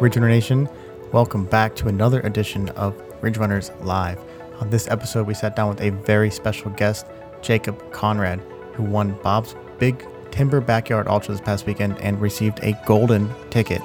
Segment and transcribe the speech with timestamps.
[0.00, 0.66] Ridge Runner Nation,
[1.12, 4.18] welcome back to another edition of Ridge Runners Live.
[4.58, 7.04] On this episode, we sat down with a very special guest,
[7.42, 8.40] Jacob Conrad,
[8.72, 13.82] who won Bob's Big Timber Backyard Ultra this past weekend and received a golden ticket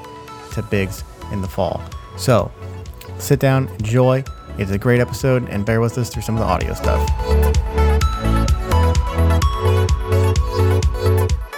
[0.53, 1.83] to Bigs in the fall.
[2.15, 2.49] So,
[3.17, 4.23] sit down, enjoy.
[4.57, 7.09] It's a great episode, and bear with us through some of the audio stuff.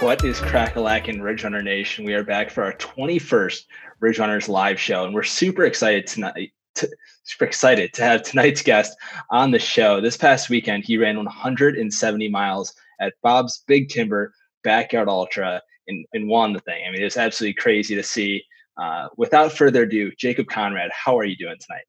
[0.02, 2.04] What is Crackalack in Ridge Runner Nation?
[2.04, 3.66] We are back for our 21st
[4.00, 6.52] Ridge Runners live show, and we're super excited tonight.
[6.76, 6.88] To,
[7.24, 8.96] super excited to have tonight's guest
[9.30, 10.00] on the show.
[10.00, 14.32] This past weekend, he ran 170 miles at Bob's Big Timber
[14.64, 16.84] Backyard Ultra and, and won the thing.
[16.86, 18.44] I mean, it's absolutely crazy to see.
[18.76, 21.84] Uh, without further ado, Jacob Conrad, how are you doing tonight?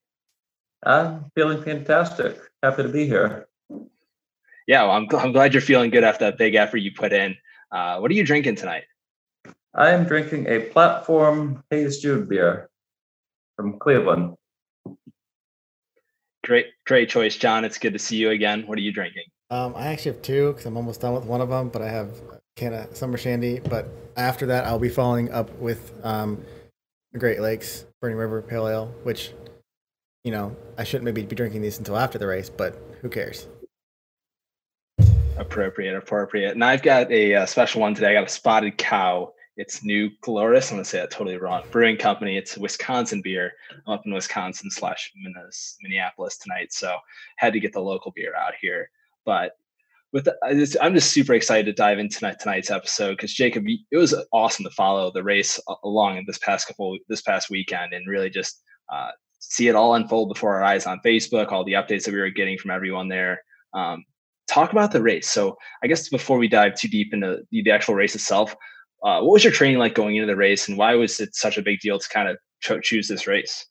[0.84, 2.40] I'm feeling fantastic.
[2.64, 3.48] Happy to be here.
[4.68, 7.36] Yeah, well, I'm, I'm glad you're feeling good after that big effort you put in.
[7.72, 8.84] Uh, what are you drinking tonight?
[9.74, 12.70] I am drinking a platform Haze Jude beer
[13.56, 14.36] from Cleveland.
[16.44, 17.64] Great, great choice, John.
[17.64, 18.64] It's good to see you again.
[18.66, 19.24] What are you drinking?
[19.52, 21.90] Um, I actually have two because I'm almost done with one of them, but I
[21.90, 23.60] have a can of summer shandy.
[23.60, 26.44] But after that, I'll be following up with um,
[27.12, 29.34] the Great Lakes Burning River Pale Ale, which,
[30.24, 33.48] you know, I shouldn't maybe be drinking these until after the race, but who cares?
[35.38, 36.52] Appropriate, appropriate.
[36.52, 38.10] And I've got a, uh special one today.
[38.10, 39.34] I got a spotted cow.
[39.60, 40.72] It's New Glorious.
[40.72, 41.64] I'm gonna say that totally wrong.
[41.70, 42.38] Brewing company.
[42.38, 43.52] It's Wisconsin beer.
[43.86, 45.12] I'm up in Wisconsin slash
[45.82, 46.96] Minneapolis tonight, so
[47.36, 48.90] had to get the local beer out here.
[49.26, 49.58] But
[50.14, 53.98] with the, I'm just super excited to dive into tonight, tonight's episode because Jacob, it
[53.98, 58.08] was awesome to follow the race along in this past couple this past weekend and
[58.08, 61.52] really just uh, see it all unfold before our eyes on Facebook.
[61.52, 63.44] All the updates that we were getting from everyone there.
[63.74, 64.06] Um,
[64.48, 65.30] talk about the race.
[65.30, 68.56] So I guess before we dive too deep into the actual race itself,
[69.04, 71.58] uh, what was your training like going into the race, and why was it such
[71.58, 73.66] a big deal to kind of cho- choose this race?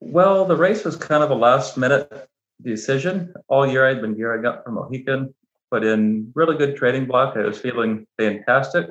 [0.00, 2.28] Well, the race was kind of a last minute
[2.62, 3.34] decision.
[3.48, 5.34] All year I'd been gearing up for Mohican,
[5.70, 8.86] but in really good training block, I was feeling fantastic.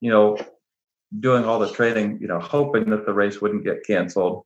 [0.00, 0.38] You know,
[1.18, 4.44] doing all the training, you know, hoping that the race wouldn't get canceled.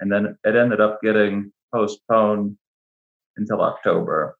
[0.00, 2.56] And then it ended up getting postponed
[3.36, 4.36] until October.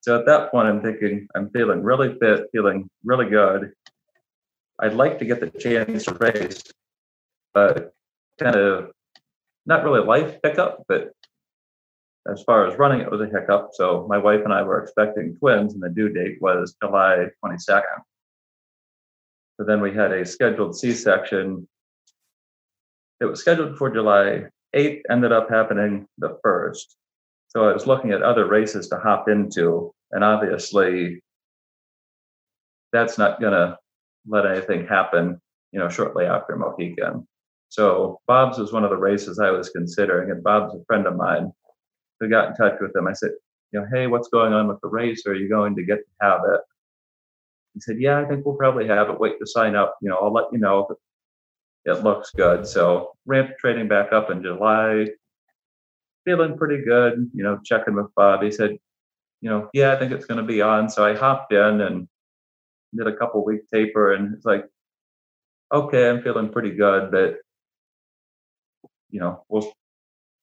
[0.00, 3.72] So at that point, I'm thinking I'm feeling really fit, feeling really good.
[4.80, 6.62] I'd like to get the chance to race,
[7.52, 7.92] but
[8.38, 8.90] kind of
[9.66, 11.12] not really life hiccup, but
[12.30, 13.70] as far as running, it was a hiccup.
[13.72, 18.02] So my wife and I were expecting twins, and the due date was July 22nd.
[19.58, 21.68] But then we had a scheduled C-section.
[23.20, 26.96] It was scheduled for July 8th, ended up happening the 1st.
[27.48, 31.22] So I was looking at other races to hop into, and obviously
[32.92, 33.78] that's not going to
[34.26, 35.40] let anything happen,
[35.72, 37.26] you know, shortly after Mohican.
[37.68, 41.16] So Bob's was one of the races I was considering, and Bob's a friend of
[41.16, 41.52] mine.
[42.22, 43.06] I got in touch with him.
[43.06, 43.32] I said,
[43.72, 45.26] you know, hey, what's going on with the race?
[45.26, 46.60] Are you going to get to have it?
[47.74, 49.18] He said, yeah, I think we'll probably have it.
[49.18, 49.96] Wait to sign up.
[50.00, 50.96] You know, I'll let you know if
[51.96, 52.66] it looks good.
[52.66, 55.08] So ramp training back up in July,
[56.24, 57.30] feeling pretty good.
[57.34, 58.42] You know, checking with Bob.
[58.42, 58.78] He said,
[59.40, 60.88] you know, yeah, I think it's going to be on.
[60.88, 62.08] So I hopped in and
[62.96, 64.64] did a couple week taper, and it's like,
[65.72, 67.36] okay, I'm feeling pretty good, but
[69.10, 69.72] you know, we'll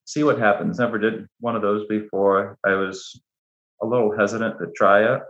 [0.05, 0.79] see what happens.
[0.79, 2.57] Never did one of those before.
[2.65, 3.21] I was
[3.81, 5.21] a little hesitant to try it.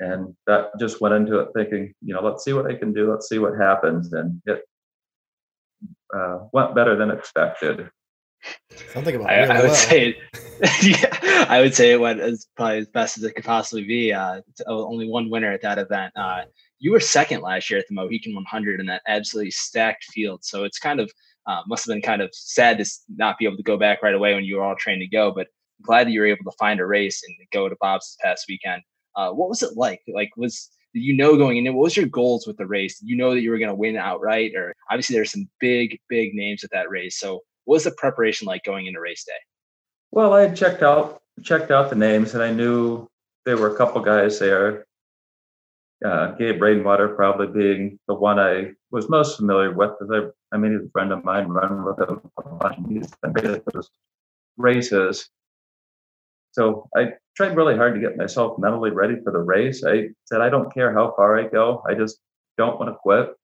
[0.00, 3.10] And that just went into it thinking, you know, let's see what I can do.
[3.10, 4.12] Let's see what happens.
[4.12, 4.62] And it
[6.14, 7.90] uh, went better than expected.
[8.92, 9.74] Sounds like about I, really I would well.
[9.74, 10.16] say, it,
[11.02, 14.12] yeah, I would say it went as probably as best as it could possibly be.
[14.12, 16.12] Uh, only one winner at that event.
[16.16, 16.42] Uh,
[16.78, 20.44] you were second last year at the Mohican 100 in that absolutely stacked field.
[20.44, 21.10] So it's kind of
[21.46, 22.84] uh, must have been kind of sad to
[23.16, 25.32] not be able to go back right away when you were all trained to go.
[25.32, 25.48] But
[25.82, 28.44] glad that you were able to find a race and go to Bob's this past
[28.48, 28.82] weekend.
[29.16, 30.00] Uh, what was it like?
[30.08, 31.74] Like, was you know going in?
[31.74, 32.98] What was your goals with the race?
[32.98, 34.54] Did you know that you were going to win outright?
[34.54, 37.18] Or obviously there's some big, big names at that race.
[37.18, 39.32] So what was the preparation like going into race day?
[40.10, 43.06] Well, I had checked out checked out the names, and I knew
[43.44, 44.86] there were a couple guys there.
[46.02, 49.90] Uh, Gabe Rainwater probably being the one I was most familiar with.
[49.98, 53.90] 'cause I, I mean, he's a friend of mine, run with him a bunch, those
[54.56, 55.28] races.
[56.52, 59.84] So I tried really hard to get myself mentally ready for the race.
[59.84, 61.82] I said, I don't care how far I go.
[61.86, 62.18] I just
[62.56, 63.34] don't want to quit.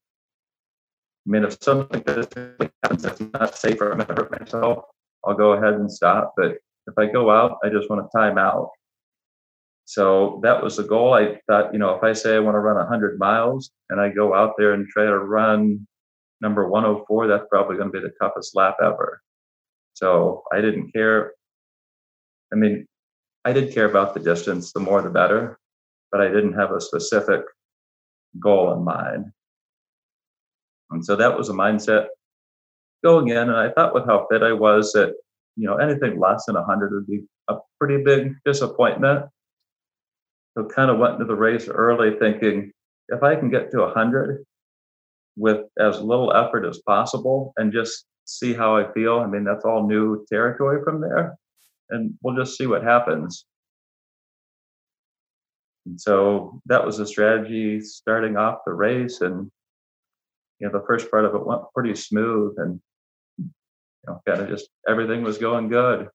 [1.26, 4.84] I mean, if something happens that's not safe or I'm going to hurt myself,
[5.24, 6.34] I'll go ahead and stop.
[6.36, 8.70] But if I go out, I just want to time out.
[9.86, 11.14] So that was the goal.
[11.14, 14.10] I thought, you know, if I say I want to run 100 miles and I
[14.10, 15.86] go out there and try to run
[16.40, 19.20] number 104, that's probably going to be the toughest lap ever.
[19.94, 21.32] So I didn't care.
[22.52, 22.86] I mean,
[23.44, 25.58] I did care about the distance, the more the better,
[26.10, 27.42] but I didn't have a specific
[28.40, 29.32] goal in mind.
[30.90, 32.06] And so that was a mindset
[33.02, 33.36] going in.
[33.36, 35.14] And I thought with how fit I was that,
[35.56, 39.26] you know, anything less than 100 would be a pretty big disappointment.
[40.56, 42.72] So kind of went into the race early thinking
[43.08, 44.44] if I can get to 100
[45.36, 49.64] with as little effort as possible and just see how I feel, I mean, that's
[49.64, 51.36] all new territory from there.
[51.90, 53.44] And we'll just see what happens.
[55.86, 59.20] And so that was the strategy starting off the race.
[59.20, 59.50] And,
[60.58, 62.80] you know, the first part of it went pretty smooth and,
[63.38, 63.50] you
[64.06, 66.08] know, kind of just everything was going good.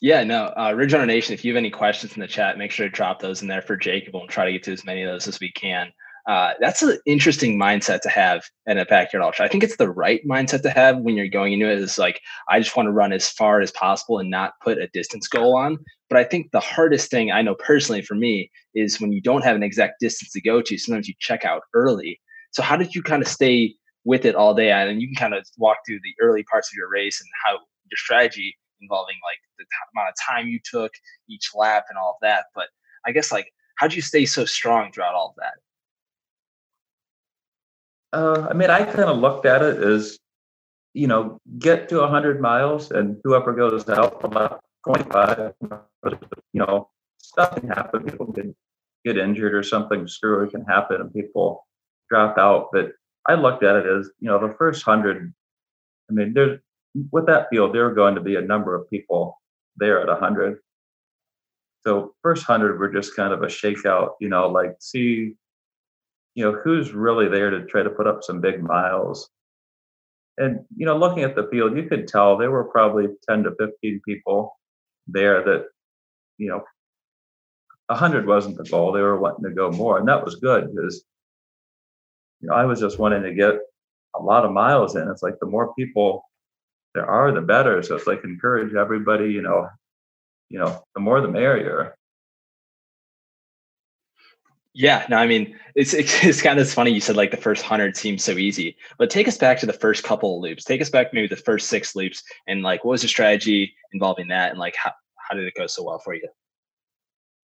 [0.00, 2.86] Yeah, no, uh, Ridge Nation, if you have any questions in the chat, make sure
[2.86, 4.14] to drop those in there for Jacob.
[4.14, 5.92] We'll try to get to as many of those as we can.
[6.26, 9.44] Uh, that's an interesting mindset to have in a backyard ultra.
[9.44, 11.78] I think it's the right mindset to have when you're going into it.
[11.78, 14.88] Is like I just want to run as far as possible and not put a
[14.88, 15.78] distance goal on.
[16.08, 19.44] But I think the hardest thing I know personally for me is when you don't
[19.44, 20.78] have an exact distance to go to.
[20.78, 22.20] Sometimes you check out early.
[22.52, 23.74] So how did you kind of stay
[24.04, 24.70] with it all day?
[24.70, 27.52] And you can kind of walk through the early parts of your race and how
[27.52, 30.92] your strategy involving like the amount of time you took
[31.28, 32.46] each lap and all of that.
[32.54, 32.66] But
[33.06, 35.54] I guess like how do you stay so strong throughout all of that?
[38.14, 40.18] Uh, I mean, I kind of looked at it as,
[40.92, 46.88] you know, get to 100 miles and whoever goes out about 25, you know,
[47.18, 48.04] stuff can happen.
[48.04, 48.54] People can
[49.04, 51.66] get injured or something screwy can happen and people
[52.08, 52.68] drop out.
[52.72, 52.92] But
[53.28, 55.34] I looked at it as, you know, the first 100,
[56.08, 56.60] I mean, there's
[57.10, 59.40] with that field, there are going to be a number of people
[59.76, 60.58] there at 100.
[61.84, 65.34] So first 100 were just kind of a shakeout, you know, like see,
[66.34, 69.30] you know, who's really there to try to put up some big miles.
[70.36, 73.54] And, you know, looking at the field, you could tell there were probably 10 to
[73.58, 74.58] 15 people
[75.06, 75.66] there that,
[76.38, 76.64] you know,
[77.86, 78.92] 100 wasn't the goal.
[78.92, 79.98] They were wanting to go more.
[79.98, 81.04] And that was good because,
[82.40, 83.54] you know, I was just wanting to get
[84.16, 85.08] a lot of miles in.
[85.08, 86.24] It's like the more people
[86.94, 87.82] there are, the better.
[87.82, 89.68] So it's like encourage everybody, you know,
[90.48, 91.96] you know, the more the merrier.
[94.74, 96.90] Yeah, no, I mean, it's, it's, it's kind of funny.
[96.90, 99.72] You said like the first hundred seems so easy, but take us back to the
[99.72, 100.64] first couple of loops.
[100.64, 104.28] Take us back maybe the first six loops, and like, what was the strategy involving
[104.28, 106.28] that, and like, how how did it go so well for you?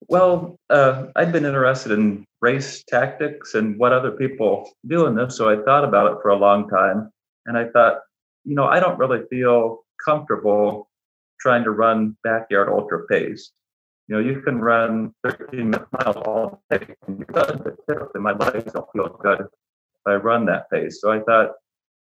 [0.07, 5.37] Well, uh, I'd been interested in race tactics and what other people do in this,
[5.37, 7.11] so I thought about it for a long time,
[7.45, 7.99] and I thought,
[8.43, 10.89] you know, I don't really feel comfortable
[11.39, 13.51] trying to run backyard ultra pace.
[14.07, 17.77] You know, you can run 13 miles all day and you're good,
[18.15, 19.47] my legs don't feel good if
[20.05, 20.99] I run that pace.
[21.01, 21.51] So I thought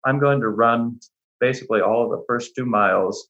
[0.05, 0.99] I'm going to run
[1.39, 3.27] basically all of the first two miles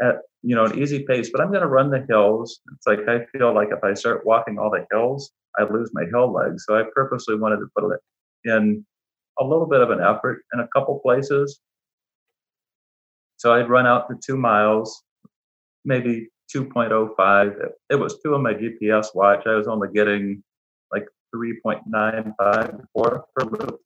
[0.00, 2.60] at you know an easy pace, but I'm going to run the hills.
[2.74, 6.04] It's like I feel like if I start walking all the hills, I lose my
[6.10, 6.64] hill legs.
[6.66, 8.00] So I purposely wanted to put it
[8.44, 8.84] in
[9.38, 11.60] a little bit of an effort in a couple places
[13.42, 15.02] so I'd run out for two miles,
[15.84, 17.70] maybe 2.05.
[17.90, 19.46] It was two on my GPS watch.
[19.46, 20.42] I was only getting
[20.90, 23.80] like 3.95 per loop.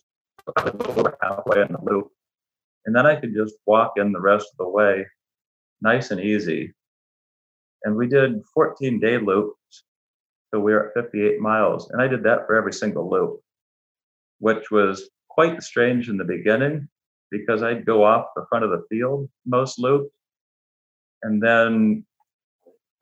[0.57, 2.11] I was over halfway in the loop.
[2.85, 5.07] And then I could just walk in the rest of the way
[5.83, 6.75] nice and easy.
[7.85, 9.85] And we did 14 day loops.
[10.52, 11.91] So we were at 58 miles.
[11.91, 13.41] And I did that for every single loop,
[14.38, 16.88] which was quite strange in the beginning
[17.31, 20.14] because I'd go off the front of the field most loops,
[21.23, 22.05] and then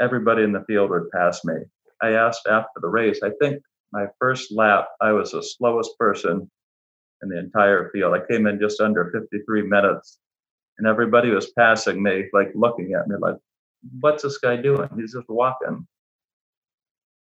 [0.00, 1.54] everybody in the field would pass me.
[2.02, 6.50] I asked after the race, I think my first lap, I was the slowest person
[7.22, 8.14] in the entire field.
[8.14, 10.18] I came in just under 53 minutes,
[10.78, 13.36] and everybody was passing me, like looking at me, like,
[14.00, 14.88] what's this guy doing?
[14.96, 15.86] He's just walking.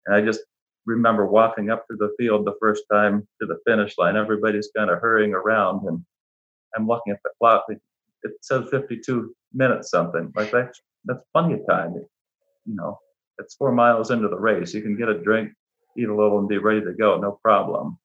[0.06, 0.40] And I just
[0.86, 4.16] remember walking up to the field the first time to the finish line.
[4.16, 6.04] Everybody's kind of hurrying around, and
[6.76, 7.64] I'm looking at the clock.
[8.22, 10.32] It says 52 minutes something.
[10.36, 12.04] Like that's that's plenty of time.
[12.70, 12.98] You know,
[13.38, 14.72] it's four miles into the race.
[14.72, 15.52] You can get a drink,
[15.98, 17.18] eat a little, and be ready to go.
[17.18, 17.98] No problem.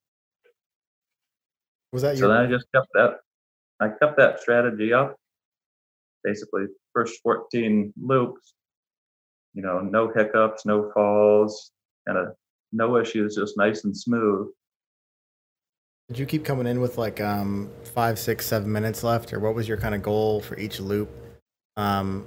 [1.93, 3.17] Was that so then I just kept that.
[3.79, 5.15] I kept that strategy up.
[6.23, 8.55] Basically, first 14 loops.
[9.53, 11.71] You know, no hiccups, no falls,
[12.07, 12.35] kind of
[12.71, 14.47] no issues, just nice and smooth.
[16.07, 19.53] Did you keep coming in with like um, five, six, seven minutes left, or what
[19.53, 21.09] was your kind of goal for each loop?
[21.77, 22.25] Um,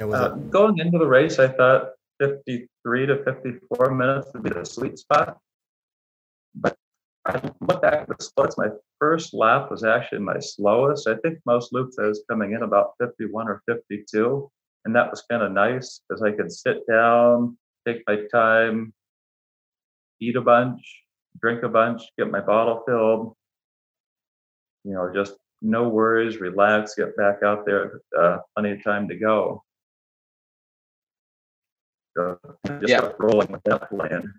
[0.00, 1.90] uh, going into the race, I thought
[2.20, 5.38] 53 to 54 minutes would be the sweet spot.
[6.54, 6.76] but
[7.26, 8.56] I look back at the splits.
[8.56, 11.06] My first lap was actually my slowest.
[11.06, 14.50] I think most loops I was coming in about 51 or 52.
[14.84, 18.94] And that was kind of nice because I could sit down, take my time,
[20.20, 20.80] eat a bunch,
[21.40, 23.34] drink a bunch, get my bottle filled.
[24.84, 29.16] You know, just no worries, relax, get back out there, uh, plenty of time to
[29.16, 29.62] go.
[32.20, 32.38] So
[32.80, 33.12] just Yeah.
[33.18, 34.34] rolling with that plan.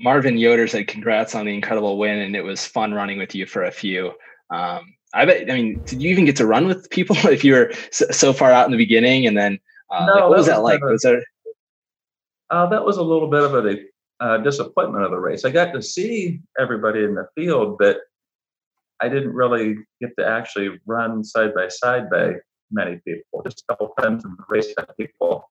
[0.00, 3.46] Marvin Yoder said, "Congrats on the incredible win, and it was fun running with you
[3.46, 4.12] for a few."
[4.50, 5.50] Um, I bet.
[5.50, 8.32] I mean, did you even get to run with people if you were so, so
[8.32, 9.26] far out in the beginning?
[9.26, 9.58] And then,
[9.90, 10.80] uh, No, like, what that was that was like?
[10.80, 11.22] never- Was there?
[12.50, 13.76] Uh, that was a little bit of a
[14.20, 15.44] uh, disappointment of the race.
[15.44, 17.98] I got to see everybody in the field, but
[19.00, 22.34] I didn't really get to actually run side by side by
[22.72, 23.42] many people.
[23.44, 25.50] Just a couple in the race, had people,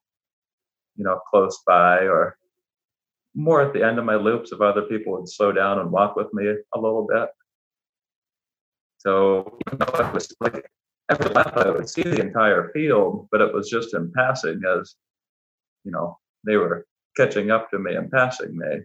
[0.96, 2.38] you know, close by, or
[3.34, 6.16] more at the end of my loops if other people would slow down and walk
[6.16, 7.30] with me a little bit.
[8.98, 10.70] So even though I was like
[11.10, 14.96] every lap, I would see the entire field, but it was just in passing as,
[15.84, 16.86] you know, they were
[17.18, 18.82] catching up to me and passing me.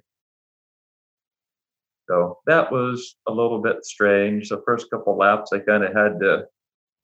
[2.08, 4.48] So that was a little bit strange.
[4.48, 6.46] The first couple laps, I kind of had to,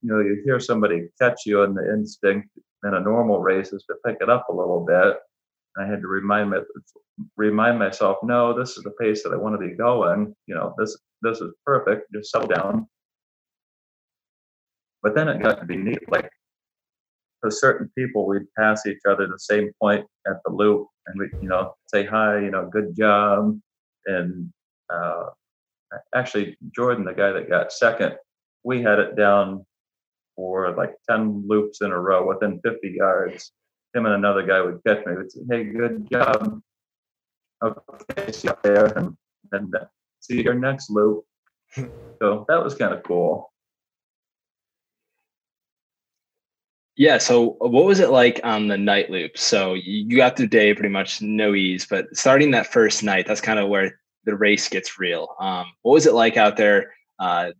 [0.02, 2.48] you know, you hear somebody catch you, and the instinct
[2.84, 5.16] in a normal race is to pick it up a little bit.
[5.78, 6.58] I had to remind me,
[7.36, 10.34] remind myself, no, this is the pace that I want to be going.
[10.46, 12.12] You know, this this is perfect.
[12.12, 12.86] Just settle down.
[15.02, 16.10] But then it got to be neat.
[16.10, 16.28] Like
[17.40, 21.30] for certain people, we'd pass each other the same point at the loop, and we,
[21.40, 23.58] you know, say hi, you know, good job,
[24.06, 24.52] and
[24.92, 25.26] uh,
[26.14, 28.16] actually Jordan, the guy that got second,
[28.64, 29.64] we had it down
[30.36, 33.52] for like ten loops in a row within 50 yards.
[33.94, 35.14] Him and another guy would catch me.
[35.14, 36.60] Would say, "Hey, good job."
[37.62, 39.16] Okay, see you up there, and
[39.50, 39.84] then uh,
[40.20, 41.24] see your next loop.
[41.74, 43.52] so that was kind of cool.
[46.96, 47.18] Yeah.
[47.18, 49.38] So, uh, what was it like on the night loop?
[49.38, 53.26] So you you got through day pretty much no ease, but starting that first night,
[53.26, 55.34] that's kind of where the race gets real.
[55.40, 56.94] Um, what was it like out there?
[57.18, 57.52] Uh,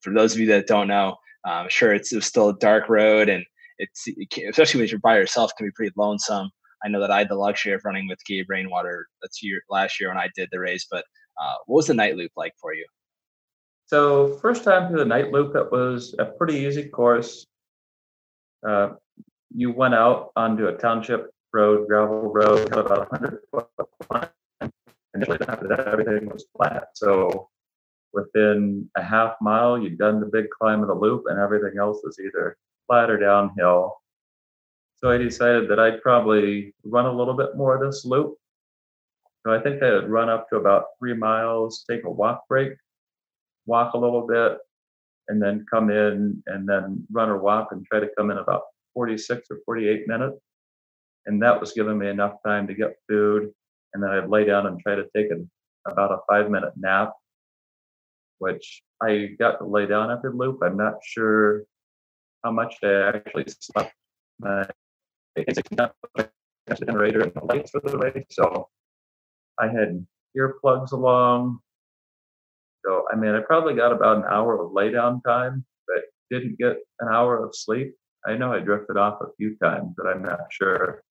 [0.00, 1.16] for those of you that don't know,
[1.50, 3.44] I'm sure it's, it's still a dark road, and
[3.78, 6.50] it's it can, especially when you're by yourself, can be pretty lonesome.
[6.84, 10.00] I know that I had the luxury of running with Gabe Rainwater that's year last
[10.00, 11.04] year when I did the race, but
[11.40, 12.86] uh, what was the night loop like for you?
[13.86, 17.46] So first time through the night loop, it was a pretty easy course.
[18.66, 18.90] Uh,
[19.54, 24.30] you went out onto a township road, gravel road, about 100 foot.
[25.14, 26.88] Initially, after that, everything was flat.
[26.94, 27.48] So
[28.12, 32.00] within a half mile, you'd done the big climb of the loop, and everything else
[32.02, 33.96] was either flat or downhill.
[34.96, 38.36] So I decided that I'd probably run a little bit more of this loop.
[39.46, 42.72] So I think I would run up to about three miles, take a walk break,
[43.66, 44.58] walk a little bit,
[45.28, 48.62] and then come in and then run or walk and try to come in about
[48.94, 50.38] 46 or 48 minutes.
[51.26, 53.52] And that was giving me enough time to get food.
[53.94, 57.12] And then I'd lay down and try to take a, about a five minute nap,
[58.38, 60.60] which I got to lay down every loop.
[60.62, 61.64] I'm not sure
[62.44, 63.92] how much I actually slept.
[64.40, 64.66] My
[65.36, 66.28] it's not the
[66.74, 68.24] generator and the lights for the race.
[68.30, 68.68] So
[69.58, 70.04] I had
[70.36, 71.60] earplugs along.
[72.84, 76.58] So I mean, I probably got about an hour of lay down time, but didn't
[76.58, 77.94] get an hour of sleep.
[78.26, 81.02] I know I drifted off a few times, but I'm not sure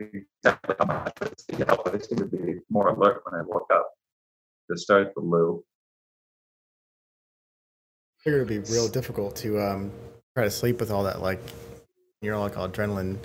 [0.00, 1.12] exactly how much.
[1.20, 3.90] I seem to be more alert when I woke up
[4.70, 5.64] to start the loop.
[8.34, 9.92] It'd be real difficult to um,
[10.34, 11.40] try to sleep with all that like
[12.22, 13.18] you know like adrenaline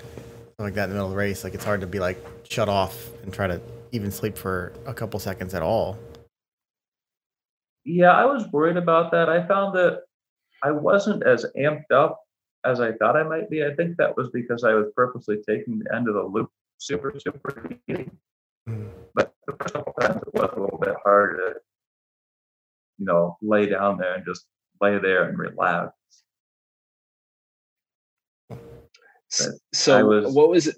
[0.58, 1.44] like that in the middle of the race.
[1.44, 3.60] Like it's hard to be like shut off and try to
[3.92, 5.98] even sleep for a couple seconds at all.
[7.84, 9.28] Yeah, I was worried about that.
[9.28, 10.02] I found that
[10.62, 12.20] I wasn't as amped up
[12.64, 13.64] as I thought I might be.
[13.64, 17.14] I think that was because I was purposely taking the end of the loop super,
[17.18, 18.10] super easy.
[18.68, 18.88] Mm.
[19.14, 21.60] But the first couple times it was a little bit hard to,
[22.98, 24.46] you know, lay down there and just
[24.80, 25.92] lay there and relax.
[28.48, 28.58] But
[29.72, 30.76] So, was- what was it?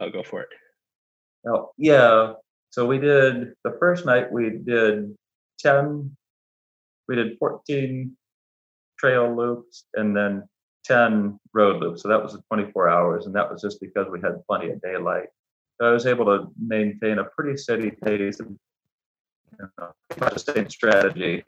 [0.00, 0.48] Oh, go for it.
[1.46, 2.34] Oh, yeah.
[2.70, 5.16] So we did the first night we did
[5.58, 6.16] 10,
[7.08, 8.16] we did 14
[8.98, 10.48] trail loops and then
[10.84, 12.02] 10 road loops.
[12.02, 13.26] So that was the 24 hours.
[13.26, 15.28] And that was just because we had plenty of daylight.
[15.80, 18.58] So I was able to maintain a pretty steady pace and
[19.58, 21.42] you know, the same strategy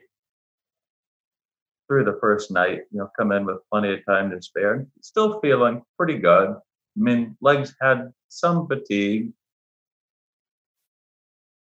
[1.91, 4.87] through the first night, you know, come in with plenty of time to spare.
[5.01, 6.51] Still feeling pretty good.
[6.51, 6.55] I
[6.95, 9.33] mean, legs had some fatigue,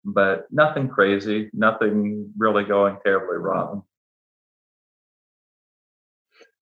[0.04, 3.85] but nothing crazy, nothing really going terribly wrong.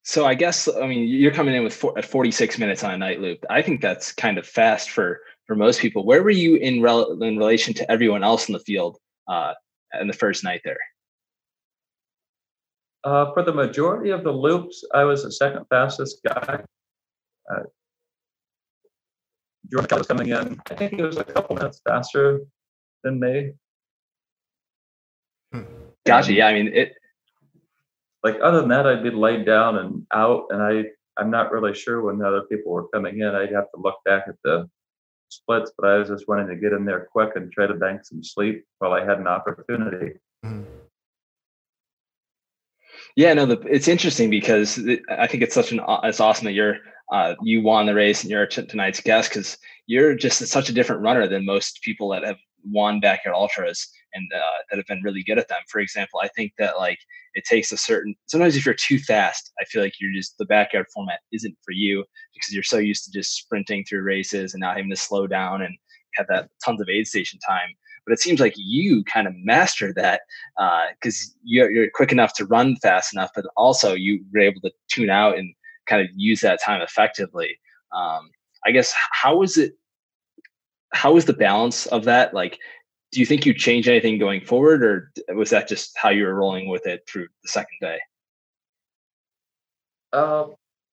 [0.02, 2.98] So I guess I mean you're coming in with four, at 46 minutes on a
[2.98, 3.46] night loop.
[3.48, 6.04] I think that's kind of fast for for most people.
[6.04, 9.54] Where were you in rel- in relation to everyone else in the field uh,
[9.98, 10.76] in the first night there?
[13.04, 16.60] Uh, for the majority of the loops, I was the second fastest guy.
[17.50, 17.62] Uh,
[19.70, 20.60] George was coming in.
[20.70, 22.40] I think he was a couple minutes faster
[23.02, 23.52] than me.
[26.06, 26.32] Gotcha.
[26.32, 26.94] Yeah, I mean it
[28.22, 30.84] like other than that, I'd be laid down and out, and I
[31.16, 33.28] I'm not really sure when the other people were coming in.
[33.28, 34.68] I'd have to look back at the
[35.28, 38.04] splits, but I was just wanting to get in there quick and try to bank
[38.04, 40.14] some sleep while I had an opportunity.
[40.44, 40.64] Mm-hmm.
[43.16, 44.78] Yeah, no, the, it's interesting because
[45.08, 46.78] I think it's such an it's awesome that you're
[47.12, 49.56] uh, you won the race and you're tonight's guest because
[49.86, 54.26] you're just such a different runner than most people that have won backyard ultras and
[54.34, 54.40] uh,
[54.70, 55.58] that have been really good at them.
[55.68, 56.98] For example, I think that like
[57.34, 60.46] it takes a certain sometimes if you're too fast, I feel like you're just the
[60.46, 62.04] backyard format isn't for you
[62.34, 65.62] because you're so used to just sprinting through races and not having to slow down
[65.62, 65.76] and
[66.14, 67.68] have that tons of aid station time.
[68.06, 70.22] But it seems like you kind of mastered that
[71.00, 74.60] because uh, you're, you're quick enough to run fast enough, but also you were able
[74.60, 75.54] to tune out and
[75.86, 77.58] kind of use that time effectively.
[77.92, 78.30] Um,
[78.66, 79.74] I guess how was it?
[80.92, 82.34] How was the balance of that?
[82.34, 82.58] Like,
[83.12, 86.34] do you think you change anything going forward, or was that just how you were
[86.34, 87.98] rolling with it through the second day?
[90.12, 90.46] Uh,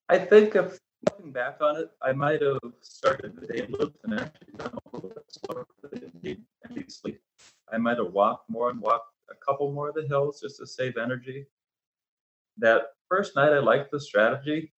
[0.10, 4.20] I think if looking back on it, I might have started the day loop and
[4.20, 5.65] actually done a little bit slower
[6.74, 7.22] need sleep.
[7.72, 10.67] I might have walked more and walked a couple more of the hills just to
[10.67, 11.46] save energy.
[12.58, 14.74] That first night, I liked the strategy.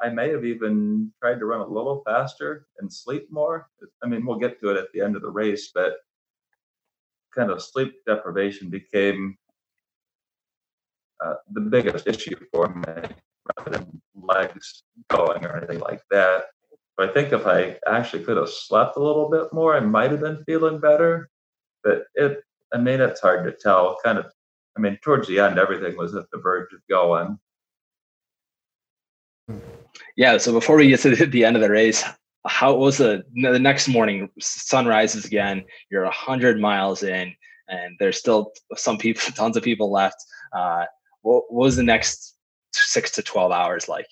[0.00, 3.68] I may have even tried to run a little faster and sleep more.
[4.02, 5.98] I mean, we'll get to it at the end of the race, but
[7.34, 9.36] kind of sleep deprivation became
[11.24, 13.14] uh, the biggest issue for me
[13.56, 16.44] rather than legs going or anything like that.
[16.96, 20.10] But I think if I actually could have slept a little bit more, I might
[20.10, 21.28] have been feeling better.
[21.82, 23.98] But it, I mean, it's hard to tell.
[24.04, 24.26] Kind of,
[24.76, 27.38] I mean, towards the end, everything was at the verge of going.
[30.16, 30.38] Yeah.
[30.38, 32.04] So before we get to the end of the race,
[32.46, 34.30] how was the the next morning?
[34.38, 35.64] Sun rises again.
[35.90, 37.34] You're a hundred miles in,
[37.68, 40.24] and there's still some people, tons of people left.
[40.52, 40.84] Uh,
[41.22, 42.33] what, what was the next
[42.82, 44.08] six to twelve hours like?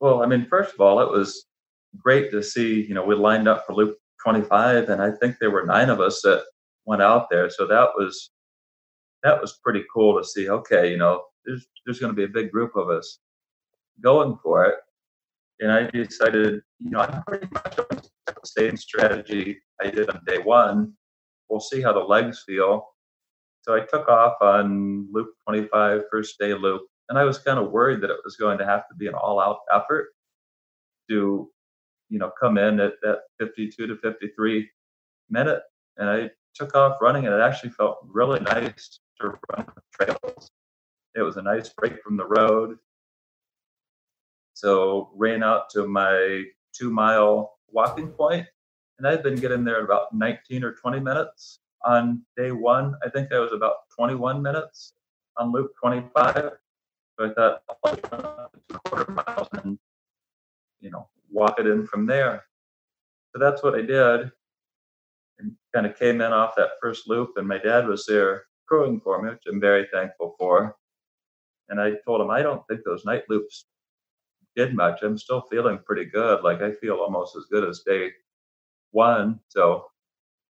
[0.00, 1.46] Well, I mean, first of all, it was
[1.96, 2.84] great to see.
[2.86, 6.00] You know, we lined up for Loop 25, and I think there were nine of
[6.00, 6.44] us that
[6.84, 7.48] went out there.
[7.50, 8.30] So that was
[9.22, 10.48] that was pretty cool to see.
[10.48, 13.18] Okay, you know, there's there's going to be a big group of us
[14.00, 14.76] going for it.
[15.60, 20.20] And I decided, you know, I'm pretty much on the same strategy I did on
[20.26, 20.92] day one.
[21.48, 22.88] We'll see how the legs feel.
[23.62, 27.70] So I took off on loop 25, first day loop, and I was kind of
[27.70, 30.08] worried that it was going to have to be an all-out effort
[31.10, 31.50] to,
[32.08, 34.68] you know, come in at that 52 to 53
[35.30, 35.62] minute.
[35.96, 40.50] And I took off running, and it actually felt really nice to run trails.
[41.14, 42.78] It was a nice break from the road.
[44.54, 48.46] So ran out to my two mile walking point,
[48.98, 52.94] and I'd been getting there about 19 or 20 minutes on day one.
[53.04, 54.94] I think I was about 21 minutes
[55.36, 56.52] on loop 25.
[57.18, 59.78] So I thought oh, two quarter miles and
[60.80, 62.44] you know walk it in from there.
[63.32, 64.30] So that's what I did,
[65.38, 67.32] and kind of came in off that first loop.
[67.36, 70.76] And my dad was there crowing for me, which I'm very thankful for.
[71.68, 73.66] And I told him I don't think those night loops
[74.56, 75.02] did much.
[75.02, 76.42] I'm still feeling pretty good.
[76.42, 78.10] Like I feel almost as good as day
[78.90, 79.40] one.
[79.48, 79.86] So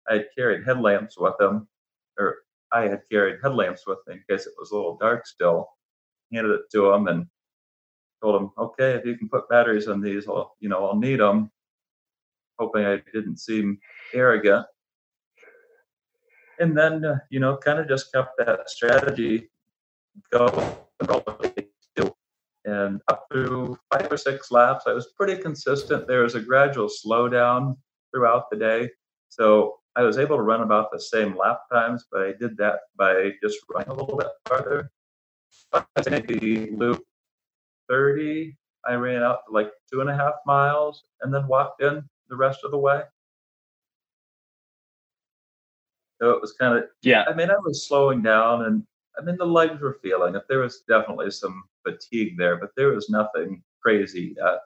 [0.10, 1.68] I had carried headlamps with them,
[2.20, 2.38] or
[2.72, 5.70] I had carried headlamps with me in case it was a little dark still.
[6.34, 7.26] Handed it to him and
[8.22, 11.20] told him, "Okay, if you can put batteries on these, I'll you know I'll need
[11.20, 11.52] them."
[12.60, 13.80] Hoping I didn't seem
[14.14, 14.66] arrogant.
[16.60, 19.50] And then uh, you know, kind of just kept that strategy
[20.32, 20.74] going
[22.68, 26.06] and up through five or six laps, I was pretty consistent.
[26.06, 27.78] There was a gradual slowdown
[28.14, 28.90] throughout the day.
[29.30, 32.82] So I was able to run about the same lap times, but I did that
[32.98, 34.92] by just running a little bit farther.
[36.10, 37.04] Maybe loop
[37.90, 38.56] 30,
[38.86, 42.36] I ran out to like two and a half miles and then walked in the
[42.36, 43.02] rest of the way.
[46.22, 47.26] So it was kind of, yeah.
[47.28, 48.84] I mean, I was slowing down and
[49.18, 50.44] I mean, the legs were feeling it.
[50.48, 54.60] There was definitely some fatigue there, but there was nothing crazy yet.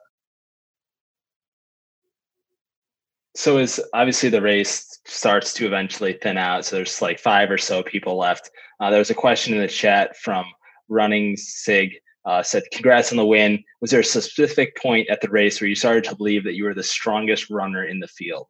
[3.34, 6.66] So is obviously the race starts to eventually thin out.
[6.66, 8.50] So there's like five or so people left.
[8.78, 10.44] Uh, there was a question in the chat from
[10.88, 11.92] Running Sig.
[12.24, 13.62] Uh, said, "Congrats on the win.
[13.80, 16.64] Was there a specific point at the race where you started to believe that you
[16.64, 18.46] were the strongest runner in the field?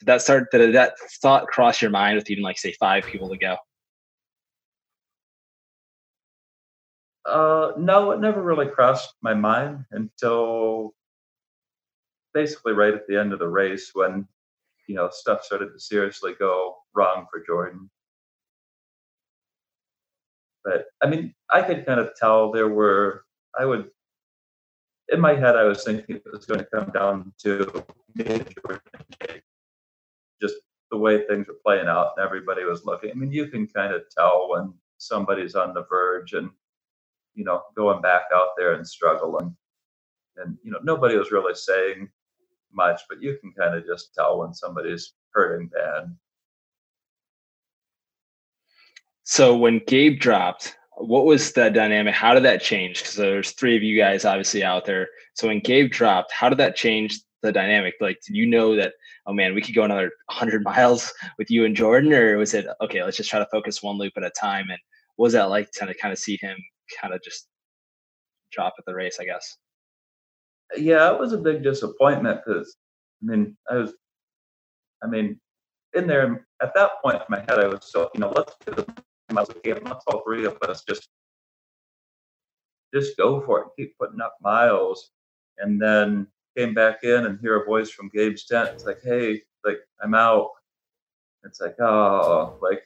[0.00, 0.50] Did that start?
[0.50, 3.56] Did that thought cross your mind with even like say five people to go?"
[7.24, 10.94] Uh, no, it never really crossed my mind until
[12.32, 14.26] basically right at the end of the race when
[14.86, 17.90] you know stuff started to seriously go wrong for Jordan.
[20.68, 23.24] But I mean, I could kind of tell there were.
[23.58, 23.90] I would,
[25.08, 27.84] in my head, I was thinking it was going to come down to
[30.40, 30.56] just
[30.90, 33.10] the way things were playing out, and everybody was looking.
[33.10, 36.50] I mean, you can kind of tell when somebody's on the verge and
[37.38, 39.56] you know, going back out there and struggling.
[40.36, 42.08] And, you know, nobody was really saying
[42.72, 46.14] much, but you can kind of just tell when somebody's hurting bad.
[49.30, 52.14] So when Gabe dropped, what was the dynamic?
[52.14, 53.02] How did that change?
[53.02, 55.06] Because there's three of you guys obviously out there.
[55.34, 57.96] So when Gabe dropped, how did that change the dynamic?
[58.00, 58.94] Like, did you know that,
[59.26, 62.10] oh man, we could go another 100 miles with you and Jordan?
[62.14, 64.70] Or was it, okay, let's just try to focus one loop at a time?
[64.70, 64.78] And
[65.16, 66.56] what was that like to kind of see him
[66.98, 67.48] kind of just
[68.50, 69.58] drop at the race, I guess.
[70.74, 72.76] Yeah, it was a big disappointment because
[73.22, 73.92] I mean, I was,
[75.02, 75.38] I mean,
[75.92, 78.72] in there at that point in my head, I was so you know, let's do
[78.72, 78.86] the
[79.34, 79.82] miles a game.
[79.84, 81.08] Let's all three of us just
[82.94, 85.10] just go for it, keep putting up miles,
[85.58, 88.70] and then came back in and hear a voice from Gabe's tent.
[88.72, 90.50] It's like, hey, like I'm out.
[91.44, 92.82] It's like, oh, like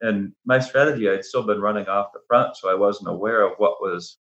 [0.00, 3.52] and my strategy i'd still been running off the front so i wasn't aware of
[3.58, 4.18] what was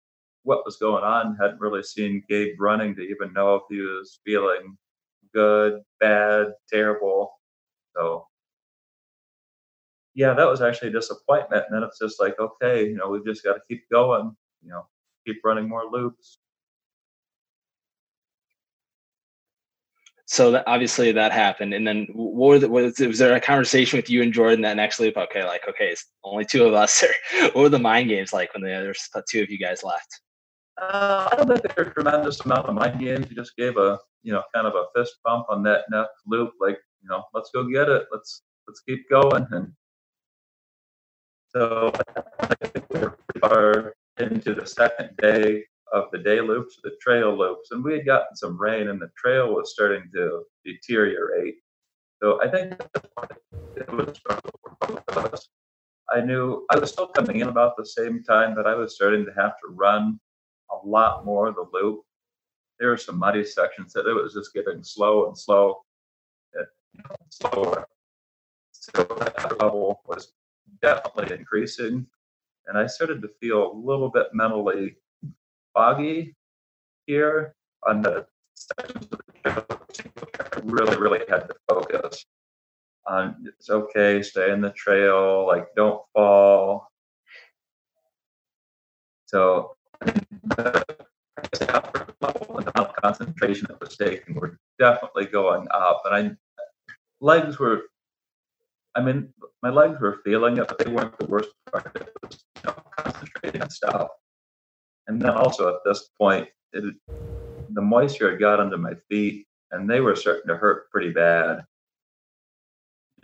[0.44, 4.20] what was going on hadn't really seen gabe running to even know if he was
[4.26, 4.78] feeling
[5.34, 7.40] good bad terrible
[7.96, 8.28] so
[10.16, 11.66] yeah that was actually a disappointment.
[11.68, 14.70] And then it's just like okay you know we've just got to keep going you
[14.70, 14.86] know
[15.26, 16.38] keep running more loops.
[20.26, 21.74] So that obviously that happened.
[21.74, 25.00] And then what was, was, was there a conversation with you and jordan that next
[25.00, 28.34] loop okay like okay it's only two of us Or what were the mind games
[28.34, 30.22] like when there's two of you guys left?
[30.82, 33.28] Uh, i don't think there were a tremendous amount of mind games.
[33.30, 36.54] You just gave a you know kind of a fist bump on that next loop
[36.60, 38.08] like you know let's go get it.
[38.12, 39.46] Let's let's keep going.
[39.52, 39.72] And
[41.56, 41.92] so
[43.42, 48.06] were into the second day of the day loops, the trail loops, and we had
[48.06, 51.56] gotten some rain, and the trail was starting to deteriorate.
[52.22, 52.82] So I think
[53.76, 54.20] it was
[55.10, 55.50] us.
[56.12, 59.26] I knew I was still coming in about the same time, but I was starting
[59.26, 60.20] to have to run
[60.72, 62.02] a lot more of the loop.
[62.80, 65.84] There were some muddy sections that it was just getting slow and slow,
[66.54, 66.66] and,
[67.30, 67.88] slower.
[68.72, 70.34] So that level was
[70.84, 72.06] definitely increasing,
[72.68, 74.98] and I started to feel a little bit mentally
[75.74, 76.36] foggy
[77.08, 77.56] here
[77.88, 79.66] on the sections of the trail.
[80.26, 82.26] I really, really had to focus
[83.08, 86.92] on it's okay, stay in the trail, like don't fall.
[89.26, 90.84] So the
[92.22, 96.04] level and the concentration that was taken were definitely going up.
[96.06, 96.36] And I
[97.20, 97.84] legs were
[98.96, 101.92] I mean, my legs were feeling it, but they weren't the worst part.
[101.96, 104.10] It was you know, concentrating on stuff.
[105.08, 106.96] And then also at this point, it,
[107.70, 111.66] the moisture had got under my feet and they were starting to hurt pretty bad.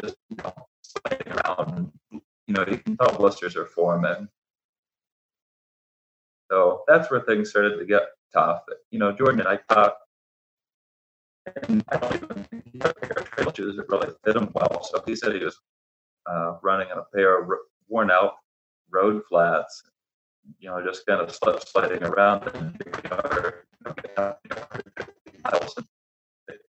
[0.02, 4.28] Just you know, sliding around, you know, you can tell blisters are forming.
[6.52, 8.04] So that's where things started to get
[8.34, 8.62] tough.
[8.92, 10.02] You know, Jordan and I talked,
[11.68, 14.36] and I don't even think he had a pair of trail shoes that really fit
[14.36, 14.84] him well.
[14.84, 15.60] So he said he was
[16.26, 17.50] uh, running in a pair of
[17.88, 18.34] worn out
[18.92, 19.84] road flats
[20.60, 22.82] you know, just kind of slip sliding around and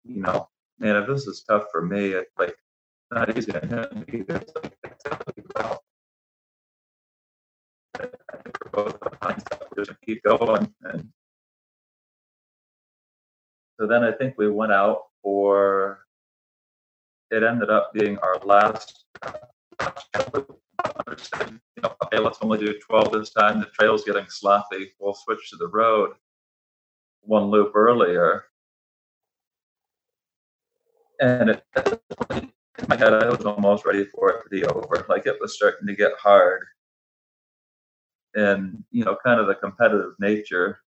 [0.04, 2.56] you know, man, if this is tough for me, it's like
[3.10, 4.42] not easy on him either.
[4.46, 4.60] So
[5.54, 5.82] well.
[7.94, 8.98] I think we're both
[10.04, 10.72] keep going.
[10.82, 11.08] And
[13.78, 16.00] so then I think we went out for
[17.30, 19.04] it ended up being our last
[19.80, 23.60] okay, let's only do 12 this time.
[23.60, 24.92] The trail's getting sloppy.
[24.98, 26.14] We'll switch to the road
[27.28, 28.44] one loop earlier.
[31.20, 31.64] And it,
[32.30, 32.50] in
[32.88, 35.04] my head, I was almost ready for it to be over.
[35.08, 36.64] Like it was starting to get hard.
[38.34, 40.80] And, you know, kind of the competitive nature.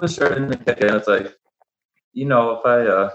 [0.00, 0.94] Was starting to kick in.
[0.94, 1.34] It's like,
[2.12, 3.10] you know, if I, uh,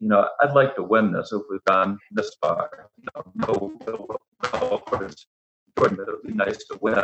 [0.00, 2.88] you know, I'd like to win this if we've gone this far.
[2.96, 4.18] You know, no, no,
[4.52, 4.82] no,
[5.78, 7.02] Jordan, it would be nice to win.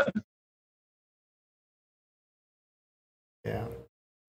[3.45, 3.67] Yeah.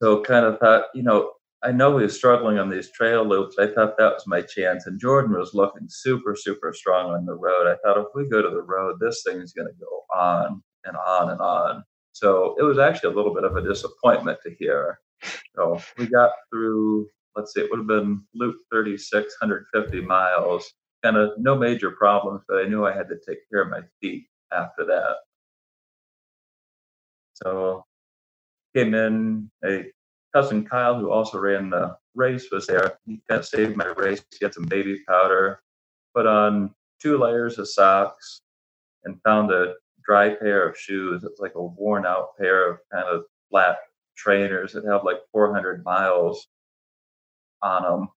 [0.02, 1.32] So kind of thought, you know,
[1.64, 3.58] I know he was struggling on these trail loops.
[3.58, 4.86] I thought that was my chance.
[4.86, 7.68] And Jordan was looking super, super strong on the road.
[7.68, 10.62] I thought if we go to the road, this thing is going to go on
[10.84, 11.84] and on and on.
[12.16, 15.02] So it was actually a little bit of a disappointment to hear.
[15.54, 20.72] So we got through, let's see, it would have been loop 36, 150 miles.
[21.04, 23.82] Kind of no major problems, but I knew I had to take care of my
[24.00, 25.18] feet after that.
[27.34, 27.84] So
[28.74, 29.92] came in, a
[30.34, 32.98] cousin Kyle, who also ran the race, was there.
[33.06, 34.24] He kind of saved my race.
[34.40, 35.60] He had some baby powder,
[36.16, 38.40] put on two layers of socks,
[39.04, 39.74] and found a
[40.06, 41.24] dry pair of shoes.
[41.24, 43.78] It's like a worn out pair of kind of flat
[44.16, 46.48] trainers that have like 400 miles
[47.62, 48.10] on them.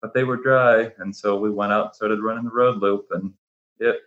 [0.00, 0.90] But they were dry.
[0.98, 3.32] And so we went out and started running the road loop, and
[3.78, 4.00] it,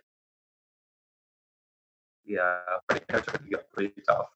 [2.24, 2.58] yeah,
[2.90, 4.28] it got pretty tough.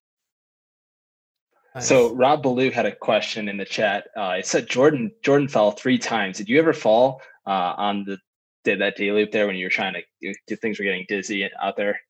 [1.75, 1.87] Nice.
[1.87, 4.09] So Rob Ballou had a question in the chat.
[4.16, 6.38] Uh, it said Jordan Jordan fell three times.
[6.38, 8.19] Did you ever fall uh, on the
[8.64, 11.77] did that day loop there when you were trying to things were getting dizzy out
[11.77, 12.01] there?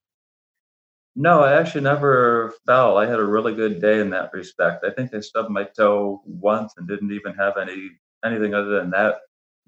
[1.17, 2.97] No, I actually never fell.
[2.97, 4.85] I had a really good day in that respect.
[4.85, 7.91] I think I stubbed my toe once and didn't even have any
[8.25, 9.17] anything other than that,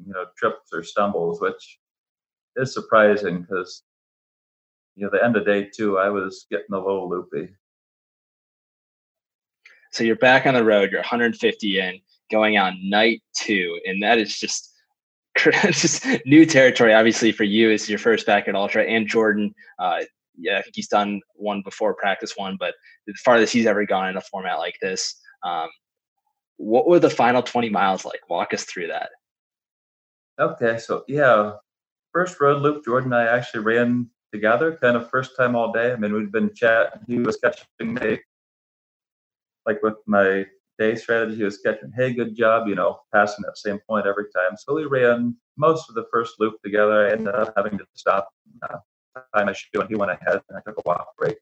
[0.05, 1.79] you know, trips or stumbles, which
[2.57, 3.83] is surprising because
[4.95, 7.49] you know the end of day two I was getting a little loopy.
[9.91, 10.91] So you're back on the road.
[10.91, 12.01] You're 150 in,
[12.31, 14.71] going on night two, and that is just
[15.37, 16.95] just new territory.
[16.95, 19.55] Obviously, for you, is your first backyard Ultra, and Jordan.
[19.79, 20.03] Uh,
[20.37, 22.75] yeah, I think he's done one before practice one, but
[23.07, 25.15] the farthest he's ever gone in a format like this.
[25.45, 25.69] Um,
[26.57, 28.21] what were the final 20 miles like?
[28.29, 29.11] Walk us through that.
[30.41, 31.53] Okay, so yeah,
[32.13, 35.93] first road loop, Jordan and I actually ran together, kind of first time all day.
[35.93, 37.01] I mean, we'd been chatting.
[37.07, 38.19] He was catching me
[39.67, 40.47] like with my
[40.79, 44.27] day strategy, he was catching, hey, good job, you know, passing that same point every
[44.35, 44.57] time.
[44.57, 47.07] So we ran most of the first loop together.
[47.07, 48.29] I ended up having to stop,
[48.69, 48.79] uh,
[49.35, 51.37] tie my shoe, and he went ahead, and I took a walk break.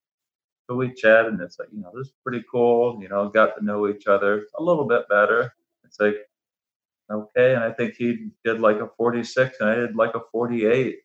[0.68, 2.98] So we chatted, and it's like, you know, this is pretty cool.
[3.02, 5.52] You know, got to know each other a little bit better.
[5.85, 6.16] It's like,
[7.11, 7.54] okay.
[7.54, 10.98] And I think he did like a 46, and I did like a 48.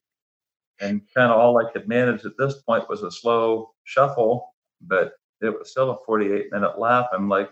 [0.81, 5.13] And kind of all I could manage at this point was a slow shuffle, but
[5.41, 7.09] it was still a 48 minute lap.
[7.13, 7.49] I'm like,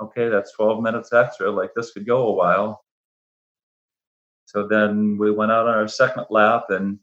[0.00, 1.50] okay, that's 12 minutes extra.
[1.50, 2.84] Like this could go a while.
[4.46, 6.98] So then we went out on our second lap and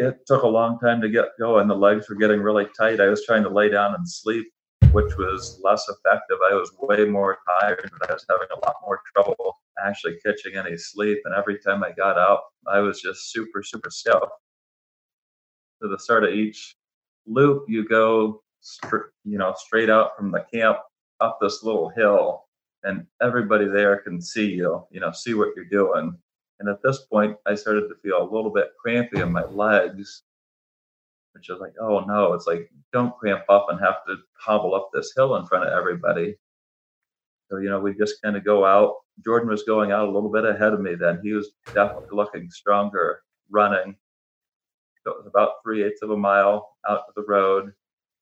[0.00, 1.68] it took a long time to get going.
[1.68, 3.00] The legs were getting really tight.
[3.00, 4.46] I was trying to lay down and sleep,
[4.92, 6.38] which was less effective.
[6.50, 10.56] I was way more tired, but I was having a lot more trouble actually catching
[10.56, 11.18] any sleep.
[11.26, 14.22] And every time I got up, I was just super, super stiff.
[15.82, 16.76] To the start of each
[17.26, 18.42] loop, you go,
[19.24, 20.78] you know, straight out from the camp
[21.20, 22.44] up this little hill,
[22.84, 26.16] and everybody there can see you, you know, see what you're doing.
[26.60, 30.22] And at this point, I started to feel a little bit crampy in my legs,
[31.32, 34.90] which is like, oh no, it's like, don't cramp up and have to hobble up
[34.92, 36.36] this hill in front of everybody.
[37.50, 38.96] So, you know, we just kind of go out.
[39.24, 41.20] Jordan was going out a little bit ahead of me then.
[41.22, 43.96] He was definitely looking stronger running.
[45.02, 47.72] So it was about three eighths of a mile out to the road,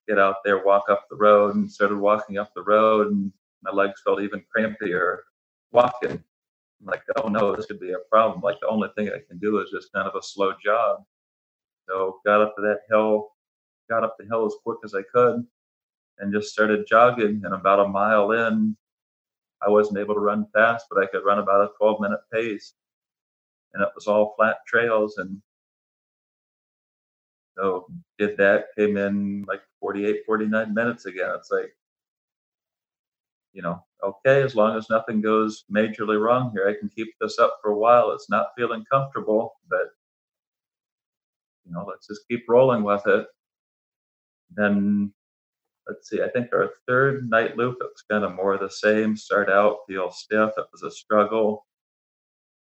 [0.06, 3.72] get out there, walk up the road, and started walking up the road, and my
[3.72, 5.24] legs felt even crampier
[5.72, 6.22] walking.
[6.84, 8.40] Like, oh no, this could be a problem.
[8.40, 11.02] Like the only thing I can do is just kind of a slow jog.
[11.88, 13.32] So got up to that hill,
[13.90, 15.46] got up the hill as quick as I could,
[16.18, 17.42] and just started jogging.
[17.44, 18.76] And about a mile in,
[19.60, 22.74] I wasn't able to run fast, but I could run about a 12 minute pace.
[23.74, 25.42] And it was all flat trails and
[27.58, 27.86] so
[28.18, 31.30] did that, came in like 48, 49 minutes again.
[31.34, 31.74] It's like,
[33.52, 37.38] you know, okay, as long as nothing goes majorly wrong here, I can keep this
[37.38, 38.12] up for a while.
[38.12, 39.88] It's not feeling comfortable, but
[41.66, 43.26] you know, let's just keep rolling with it.
[44.54, 45.12] Then
[45.86, 49.16] let's see, I think our third night loop, it was kind of more the same.
[49.16, 50.52] Start out, feel stiff.
[50.56, 51.66] It was a struggle.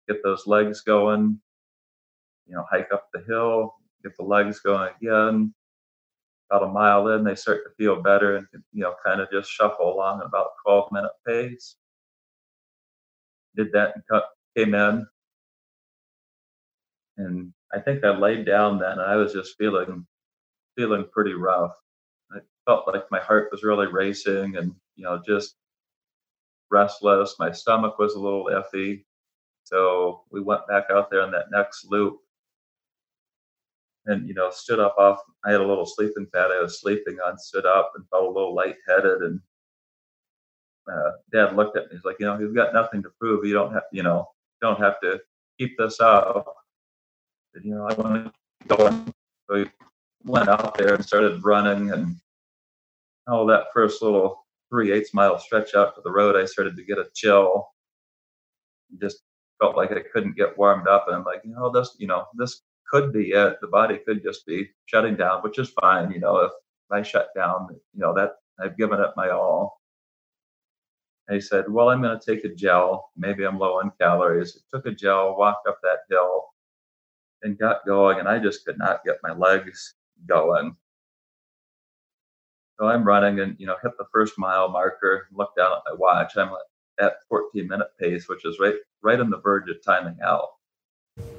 [0.07, 1.39] Get those legs going,
[2.47, 5.53] you know, hike up the hill, get the legs going again.
[6.51, 9.49] About a mile in, they start to feel better and you know kind of just
[9.51, 11.77] shuffle along at about 12 minute pace.
[13.55, 15.07] Did that and cut, came in,
[17.17, 20.05] and I think I laid down then, and I was just feeling
[20.77, 21.75] feeling pretty rough.
[22.33, 25.55] I felt like my heart was really racing and, you know, just
[26.69, 27.35] restless.
[27.39, 29.03] My stomach was a little iffy.
[29.65, 32.19] So we went back out there on that next loop
[34.05, 35.19] and, you know, stood up off.
[35.45, 38.29] I had a little sleeping pad I was sleeping on, stood up and felt a
[38.29, 39.21] little lightheaded.
[39.21, 39.39] And
[40.91, 41.97] uh, dad looked at me.
[41.97, 43.45] He's like, you know, you've got nothing to prove.
[43.45, 44.27] You don't have, you know,
[44.61, 45.19] don't have to
[45.59, 46.53] keep this up.
[47.53, 48.89] And, you know, I want to go.
[49.49, 49.69] So we
[50.23, 52.15] went out there and started running and
[53.27, 56.83] oh, that first little three eighths mile stretch out to the road, I started to
[56.83, 57.67] get a chill.
[58.99, 59.21] Just
[59.59, 62.25] felt like I couldn't get warmed up, and I'm like, you know, this, you know,
[62.35, 62.61] this
[62.91, 63.57] could be it.
[63.61, 66.11] The body could just be shutting down, which is fine.
[66.11, 66.51] You know, if
[66.91, 69.79] I shut down, you know, that I've given up my all.
[71.27, 73.09] And he said, Well, I'm going to take a gel.
[73.15, 74.57] Maybe I'm low on calories.
[74.57, 76.43] I took a gel, walked up that hill,
[77.43, 78.19] and got going.
[78.19, 79.95] And I just could not get my legs
[80.27, 80.75] going.
[82.79, 85.95] So I'm running and, you know, hit the first mile marker, look down at my
[85.97, 86.35] watch.
[86.35, 86.51] I'm
[86.99, 90.47] at 14 minute pace, which is right, right on the verge of timing out.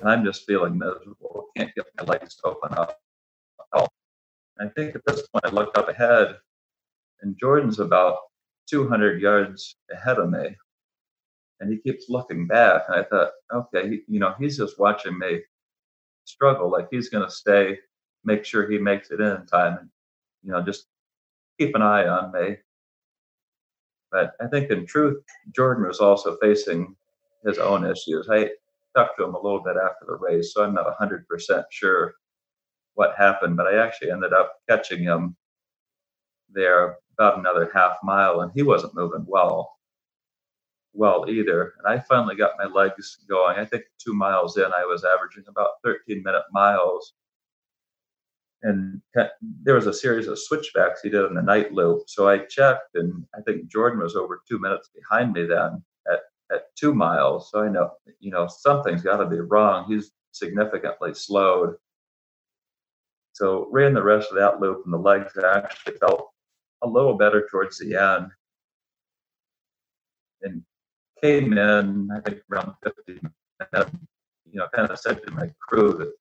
[0.01, 1.32] And I'm just feeling miserable.
[1.57, 2.99] Can't get my legs to open up.
[4.61, 6.37] I think at this point I looked up ahead
[7.23, 8.19] and Jordan's about
[8.69, 10.57] 200 yards ahead of me.
[11.61, 12.83] And he keeps looking back.
[12.89, 15.41] And I thought, okay, he, you know, he's just watching me
[16.25, 16.71] struggle.
[16.71, 17.79] Like he's going to stay,
[18.25, 19.89] make sure he makes it in time and,
[20.43, 20.87] you know, just
[21.59, 22.57] keep an eye on me.
[24.11, 25.23] But I think in truth,
[25.55, 26.95] Jordan was also facing
[27.45, 28.29] his own issues.
[28.31, 28.51] I
[28.95, 32.15] talked to him a little bit after the race, so I'm not 100% sure
[32.95, 35.37] what happened, but I actually ended up catching him
[36.51, 39.79] there about another half mile, and he wasn't moving well,
[40.93, 41.75] well either.
[41.79, 43.59] And I finally got my legs going.
[43.59, 47.15] I think two miles in, I was averaging about 13 minute miles,
[48.63, 49.01] and
[49.63, 52.03] there was a series of switchbacks he did in the night loop.
[52.07, 55.83] So I checked, and I think Jordan was over two minutes behind me then
[56.53, 57.51] at two miles.
[57.51, 59.87] So I know you know something's got to be wrong.
[59.89, 61.77] He's significantly slowed.
[63.33, 66.31] So ran the rest of that loop, and the legs actually felt
[66.83, 68.31] a little better towards the end,
[70.43, 70.63] and
[71.23, 73.21] came in I think around 50
[73.73, 73.91] minutes.
[74.51, 76.13] You know, kind of said to my crew that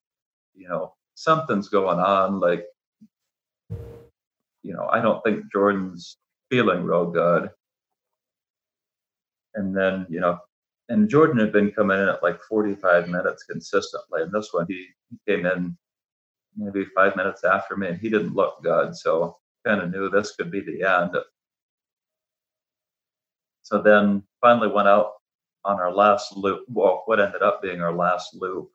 [0.56, 2.40] you know something's going on.
[2.40, 2.66] Like,
[4.64, 6.18] you know, I don't think Jordan's
[6.50, 7.50] feeling real good.
[9.56, 10.40] And then, you know,
[10.90, 14.24] and Jordan had been coming in at like 45 minutes consistently.
[14.24, 15.78] And this one, he, he came in
[16.56, 18.96] maybe five minutes after me and he didn't look good.
[18.96, 21.16] So kind of knew this could be the end.
[23.62, 25.14] So then finally went out
[25.64, 26.66] on our last loop.
[26.68, 28.70] Well, what ended up being our last loop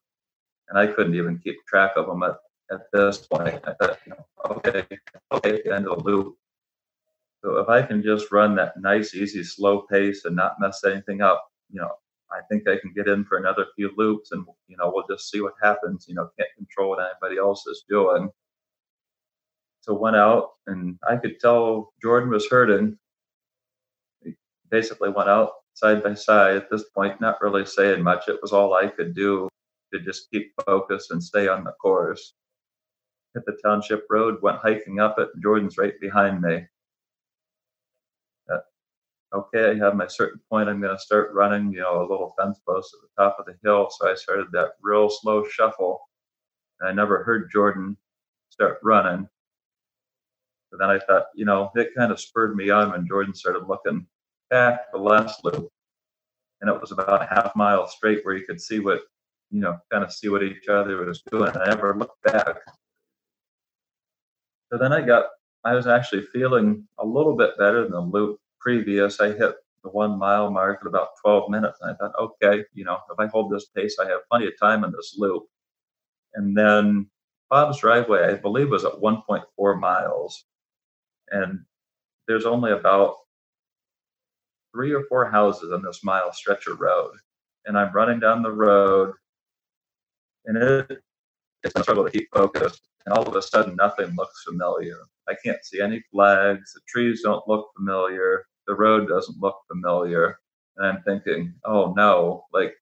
[0.68, 2.36] and I couldn't even keep track of them at,
[2.70, 3.62] at this point.
[3.66, 3.98] I thought,
[4.50, 4.84] okay,
[5.32, 6.36] okay, end of the loop.
[7.46, 11.22] So if I can just run that nice, easy, slow pace and not mess anything
[11.22, 11.92] up, you know,
[12.32, 15.30] I think I can get in for another few loops, and you know, we'll just
[15.30, 16.06] see what happens.
[16.08, 18.30] You know, can't control what anybody else is doing.
[19.80, 22.98] So went out, and I could tell Jordan was hurting.
[24.24, 24.34] He
[24.68, 28.26] basically went out side by side at this point, not really saying much.
[28.26, 29.48] It was all I could do
[29.94, 32.32] to just keep focused and stay on the course.
[33.34, 35.28] Hit the township road, went hiking up it.
[35.40, 36.66] Jordan's right behind me.
[39.36, 40.68] Okay, I have my certain point.
[40.68, 43.46] I'm going to start running, you know, a little fence post at the top of
[43.46, 43.88] the hill.
[43.90, 46.00] So I started that real slow shuffle.
[46.80, 47.96] And I never heard Jordan
[48.48, 49.28] start running.
[50.70, 53.66] But then I thought, you know, it kind of spurred me on when Jordan started
[53.68, 54.06] looking
[54.48, 55.70] back the last loop.
[56.60, 59.02] And it was about a half mile straight where you could see what
[59.50, 61.52] you know, kind of see what each other was doing.
[61.56, 62.56] I never looked back.
[64.70, 65.26] So then I got,
[65.64, 69.20] I was actually feeling a little bit better than the loop previous.
[69.20, 71.78] I hit the one mile mark at about 12 minutes.
[71.80, 74.58] And I thought, okay, you know, if I hold this pace, I have plenty of
[74.60, 75.44] time in this loop.
[76.34, 77.08] And then
[77.48, 80.46] Bob's driveway, I believe, was at 1.4 miles.
[81.30, 81.60] And
[82.26, 83.14] there's only about
[84.74, 87.12] three or four houses on this mile stretch of road.
[87.66, 89.12] And I'm running down the road
[90.44, 90.98] and it,
[91.62, 92.82] it's a struggle to keep focused.
[93.06, 94.96] And all of a sudden, nothing looks familiar.
[95.28, 96.72] I can't see any flags.
[96.72, 98.44] The trees don't look familiar.
[98.66, 100.38] The road doesn't look familiar.
[100.76, 102.74] And I'm thinking, oh no, like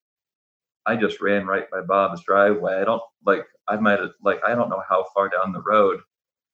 [0.86, 2.74] I just ran right by Bob's driveway.
[2.80, 6.00] I don't like I might have like I don't know how far down the road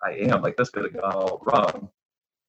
[0.05, 0.43] I am.
[0.43, 1.89] Like this could have gone all wrong.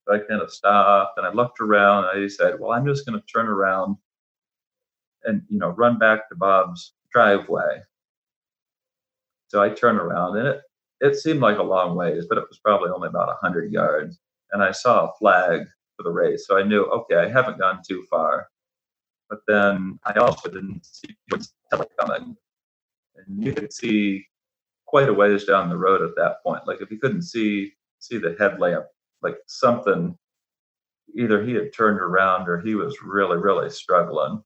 [0.08, 3.06] So I kind of stopped and I looked around and I said, well, I'm just
[3.06, 3.98] gonna turn around
[5.24, 7.82] and you know run back to Bob's driveway.
[9.48, 10.62] So I turn around and it
[11.02, 14.20] it seemed like a long ways, but it was probably only about 100 yards.
[14.52, 15.66] And I saw a flag
[16.02, 16.46] for the race.
[16.48, 18.48] So I knew, okay, I haven't gone too far.
[19.30, 21.54] But then I also didn't see what's
[22.00, 22.36] coming.
[23.16, 24.26] And you could see
[24.86, 26.68] quite a ways down the road at that point.
[26.68, 28.86] Like if you couldn't see see the headlamp,
[29.22, 30.18] like something
[31.16, 34.44] either he had turned around or he was really, really struggling.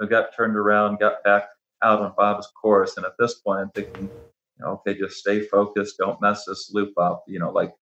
[0.00, 1.48] I got turned around, got back
[1.82, 4.08] out on Bob's course, and at this point I'm thinking,
[4.62, 7.24] okay, just stay focused, don't mess this loop up.
[7.26, 7.72] You know, like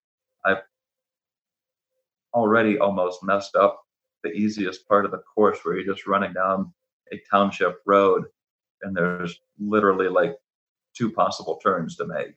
[0.44, 0.62] I've
[2.34, 3.82] already almost messed up
[4.22, 6.72] the easiest part of the course where you're just running down
[7.12, 8.24] a township road
[8.82, 10.36] and there's literally like
[10.96, 12.34] two possible turns to make.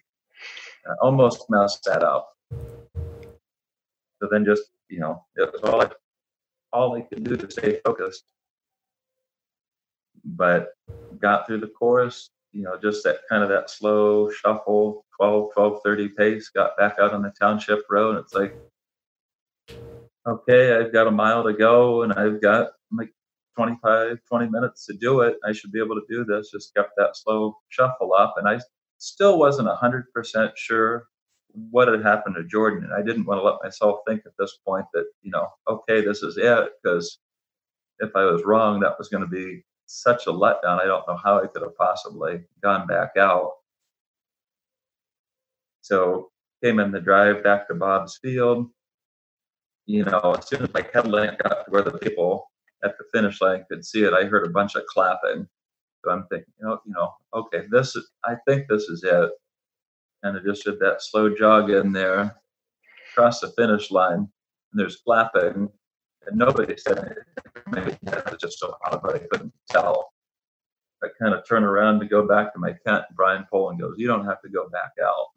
[0.88, 2.32] I almost messed that up.
[2.52, 5.90] So then just, you know, it was all I
[6.74, 8.24] all I could do to stay focused.
[10.24, 10.70] But
[11.20, 15.80] got through the course, you know, just that kind of that slow shuffle, 12, 12,
[15.84, 18.16] 30 pace, got back out on the township road.
[18.16, 18.56] And it's like,
[20.28, 23.14] okay, I've got a mile to go and I've got like
[23.56, 25.38] 25, 20 minutes to do it.
[25.46, 26.52] I should be able to do this.
[26.52, 28.36] Just kept that slow shuffle up.
[28.38, 28.60] And I
[28.98, 31.08] still wasn't 100% sure
[31.70, 32.84] what had happened to Jordan.
[32.84, 36.02] And I didn't want to let myself think at this point that, you know, okay,
[36.02, 36.70] this is it.
[36.84, 37.20] Because
[38.00, 40.82] if I was wrong, that was going to be such a letdown.
[40.82, 43.52] I don't know how I could have possibly gone back out.
[45.82, 46.32] So
[46.64, 48.68] came in the drive back to Bob's Field.
[49.86, 52.52] You know, as soon as my headlamp got to where the people
[52.84, 55.48] at the finish line could see it, I heard a bunch of clapping.
[56.04, 59.30] So I'm thinking, you know, you know, okay, this is I think this is it.
[60.24, 62.36] And I just did that slow jog in there,
[63.12, 64.30] across the finish line, and
[64.74, 65.70] there's clapping,
[66.26, 67.24] and nobody said anything.
[67.68, 70.14] Maybe it was just so loud, but I couldn't tell.
[71.04, 73.06] I kind of turn around to go back to my tent.
[73.08, 75.28] And Brian Poland goes, "You don't have to go back out."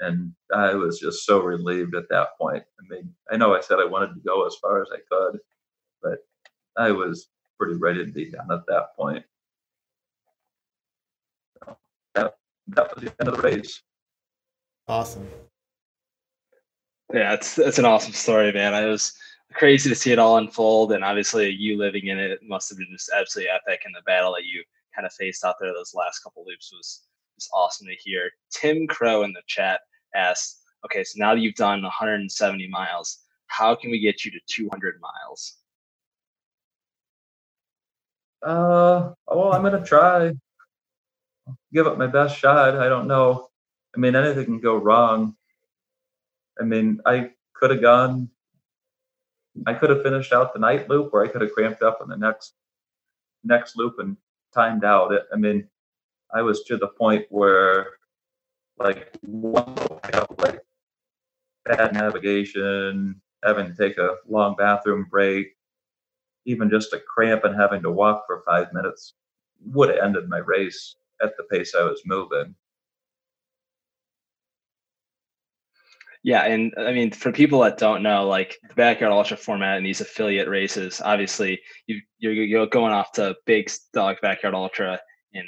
[0.00, 2.64] And I was just so relieved at that point.
[2.80, 5.40] I mean, I know I said I wanted to go as far as I could,
[6.02, 6.18] but
[6.76, 7.28] I was
[7.58, 9.24] pretty ready to be done at that point.
[11.64, 11.76] So
[12.14, 12.36] that
[12.68, 13.82] that was the end of the race.
[14.88, 15.28] Awesome.
[17.12, 18.74] Yeah, it's it's an awesome story, man.
[18.74, 19.12] I was
[19.52, 22.88] crazy to see it all unfold, and obviously you living in it must have been
[22.90, 23.82] just absolutely epic.
[23.84, 24.64] And the battle that you
[24.94, 27.02] kind of faced out there those last couple loops was
[27.36, 28.30] just awesome to hear.
[28.50, 29.80] Tim Crow in the chat
[30.14, 34.40] asked, "Okay, so now that you've done 170 miles, how can we get you to
[34.46, 35.58] 200 miles?"
[38.42, 40.32] Uh, well, I'm gonna try.
[41.72, 42.76] Give it my best shot.
[42.76, 43.50] I don't know.
[43.94, 45.36] I mean, anything can go wrong.
[46.60, 48.30] I mean, I could have gone.
[49.66, 52.08] I could have finished out the night loop, or I could have cramped up in
[52.08, 52.54] the next
[53.44, 54.16] next loop and
[54.52, 55.12] timed out.
[55.12, 55.26] It.
[55.32, 55.68] I mean,
[56.34, 57.86] I was to the point where,
[58.78, 60.60] like, like
[61.64, 65.56] bad navigation, having to take a long bathroom break,
[66.44, 69.14] even just a cramp and having to walk for five minutes
[69.64, 72.54] would have ended my race at the pace I was moving.
[76.24, 79.84] Yeah, and I mean, for people that don't know, like the backyard ultra format and
[79.84, 84.98] these affiliate races, obviously you you're, you're going off to big dog backyard ultra
[85.34, 85.44] in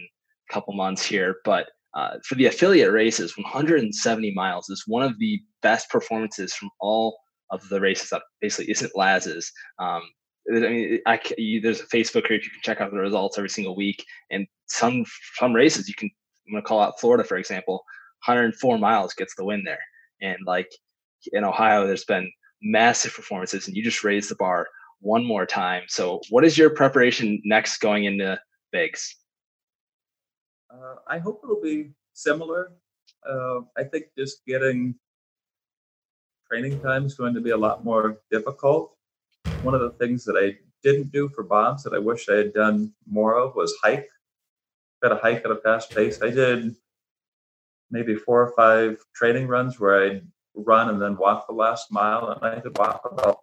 [0.51, 5.41] couple months here, but uh, for the affiliate races, 170 miles is one of the
[5.63, 7.19] best performances from all
[7.51, 9.51] of the races that basically isn't Laz's.
[9.79, 10.03] Um,
[10.55, 13.49] I mean, I, you, there's a Facebook group you can check out the results every
[13.49, 16.11] single week, and some some races you can.
[16.47, 17.83] I'm gonna call out Florida for example.
[18.25, 19.81] 104 miles gets the win there,
[20.21, 20.69] and like
[21.33, 22.31] in Ohio, there's been
[22.63, 24.67] massive performances, and you just raised the bar
[25.01, 25.85] one more time.
[25.89, 28.39] So, what is your preparation next going into
[28.73, 29.17] Bigs?
[30.77, 32.73] Uh, I hope it'll be similar.
[33.29, 34.95] Uh, I think just getting
[36.51, 38.97] training time is going to be a lot more difficult
[39.63, 42.53] one of the things that I didn't do for Bob's that I wish I had
[42.53, 44.09] done more of was hike.
[45.03, 46.21] Got to hike at a fast pace.
[46.23, 46.77] I did
[47.91, 52.29] maybe four or five training runs where I'd run and then walk the last mile,
[52.29, 53.41] and I could walk about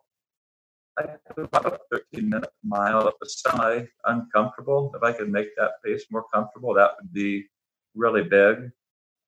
[0.98, 3.08] I could about a 13 minute mile.
[3.08, 4.94] It was semi uncomfortable.
[4.96, 7.46] If I could make that pace more comfortable, that would be
[7.96, 8.72] really big.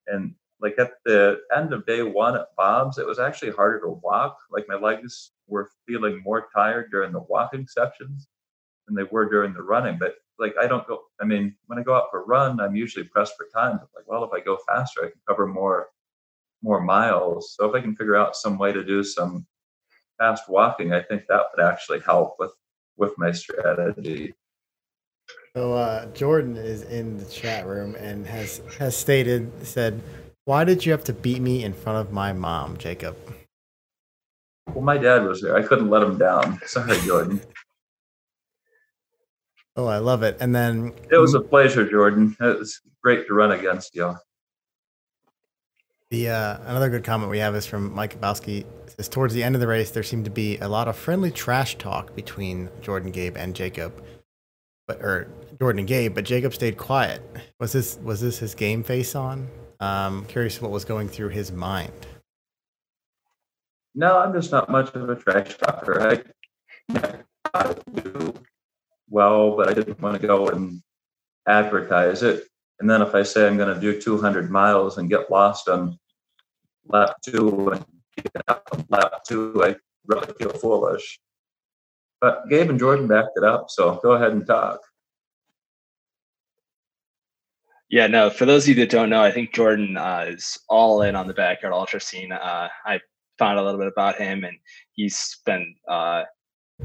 [0.07, 3.99] And like at the end of day one at Bob's, it was actually harder to
[4.03, 4.37] walk.
[4.51, 8.27] Like my legs were feeling more tired during the walking sections
[8.85, 9.97] than they were during the running.
[9.99, 11.01] But like I don't go.
[11.19, 13.73] I mean, when I go out for a run, I'm usually pressed for time.
[13.73, 15.89] I'm like, well, if I go faster, I can cover more
[16.61, 17.55] more miles.
[17.55, 19.45] So if I can figure out some way to do some
[20.17, 22.51] fast walking, I think that would actually help with
[22.97, 24.33] with my strategy.
[25.55, 30.01] So uh, Jordan is in the chat room and has has stated said
[30.45, 33.17] Why did you have to beat me in front of my mom, Jacob?
[34.73, 35.55] Well, my dad was there.
[35.55, 36.59] I couldn't let him down.
[36.65, 37.39] Sorry, Jordan.
[39.77, 40.37] Oh, I love it.
[40.39, 42.35] And then it was a pleasure, Jordan.
[42.39, 44.15] It was great to run against you.
[46.11, 48.65] The uh, another good comment we have is from Mike Kabowski.
[48.87, 51.31] Says towards the end of the race, there seemed to be a lot of friendly
[51.31, 54.03] trash talk between Jordan, Gabe, and Jacob,
[54.87, 55.27] but or
[55.59, 56.13] Jordan and Gabe.
[56.13, 57.21] But Jacob stayed quiet.
[57.59, 59.47] Was this was this his game face on?
[59.79, 61.91] Um, curious what was going through his mind.
[63.95, 66.23] No, I'm just not much of a trash talker.
[66.89, 67.15] I,
[67.53, 68.33] I do
[69.09, 70.81] well, but I didn't want to go and
[71.47, 72.47] advertise it.
[72.79, 75.97] And then if I say I'm going to do 200 miles and get lost on
[76.87, 77.85] lap two and
[78.17, 79.75] get on lap two, I
[80.07, 81.19] really feel foolish.
[82.21, 84.79] But Gabe and Jordan backed it up, so go ahead and talk.
[87.89, 88.29] Yeah, no.
[88.29, 91.27] For those of you that don't know, I think Jordan uh, is all in on
[91.27, 92.31] the backyard ultra scene.
[92.31, 92.99] Uh, I
[93.37, 94.57] found a little bit about him, and
[94.93, 96.23] he's been uh,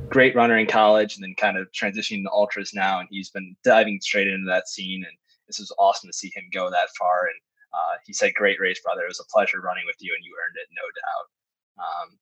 [0.09, 3.57] great runner in college, and then kind of transitioning to ultras now, and he's been
[3.65, 5.05] diving straight into that scene.
[5.07, 5.17] And
[5.51, 7.23] this was awesome to see him go that far.
[7.27, 7.41] And
[7.75, 9.03] uh, he said, "Great race, brother.
[9.03, 11.27] It was a pleasure running with you, and you earned it, no doubt."
[11.85, 12.19] Um,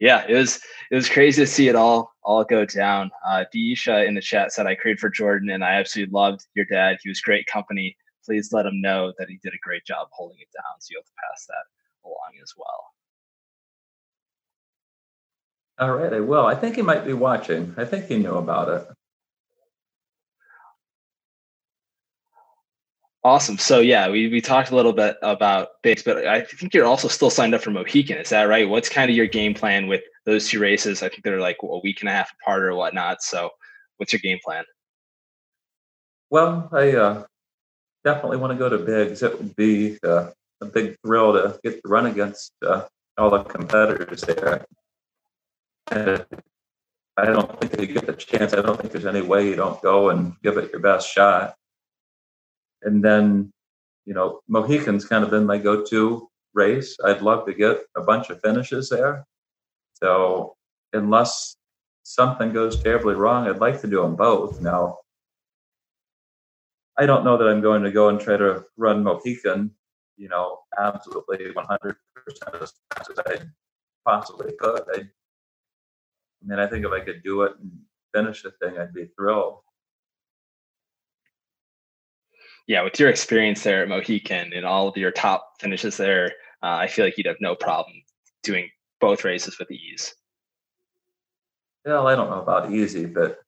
[0.00, 3.10] yeah, it was it was crazy to see it all all go down.
[3.26, 6.66] Uh, Deisha in the chat said, "I created for Jordan, and I absolutely loved your
[6.66, 6.98] dad.
[7.02, 7.96] He was great company.
[8.24, 10.80] Please let him know that he did a great job holding it down.
[10.80, 11.64] So you have to pass that
[12.04, 12.92] along as well."
[15.78, 16.46] All right, I will.
[16.46, 17.74] I think he might be watching.
[17.76, 18.86] I think he knew about it.
[23.24, 23.56] Awesome.
[23.56, 27.06] So yeah, we, we talked a little bit about Bigs, but I think you're also
[27.06, 28.18] still signed up for Mohican.
[28.18, 28.68] Is that right?
[28.68, 31.04] What's kind of your game plan with those two races?
[31.04, 33.22] I think they're like a week and a half apart or whatnot.
[33.22, 33.50] So
[33.98, 34.64] what's your game plan?
[36.30, 37.24] Well, I uh,
[38.02, 39.22] definitely want to go to Bigs.
[39.22, 42.86] It would be uh, a big thrill to get to run against uh,
[43.18, 44.64] all the competitors there.
[45.92, 46.26] And
[47.16, 48.52] I don't think you get the chance.
[48.52, 51.54] I don't think there's any way you don't go and give it your best shot
[52.84, 53.52] and then
[54.04, 56.96] you know mohican's kind of been my go-to race.
[57.04, 59.26] I'd love to get a bunch of finishes there.
[59.94, 60.56] So
[60.92, 61.56] unless
[62.02, 64.60] something goes terribly wrong i'd like to do them both.
[64.60, 64.98] Now
[66.98, 69.70] i don't know that i'm going to go and try to run mohican
[70.16, 71.94] you know absolutely 100%
[72.60, 73.38] as fast as i
[74.04, 74.82] possibly could.
[74.94, 75.04] I, I
[76.44, 77.70] mean i think if i could do it and
[78.14, 79.60] finish the thing i'd be thrilled
[82.66, 86.26] yeah, with your experience there at Mohican and all of your top finishes there,
[86.62, 87.94] uh, I feel like you'd have no problem
[88.42, 88.68] doing
[89.00, 90.14] both races with ease.
[91.84, 93.40] Well, I don't know about easy, but.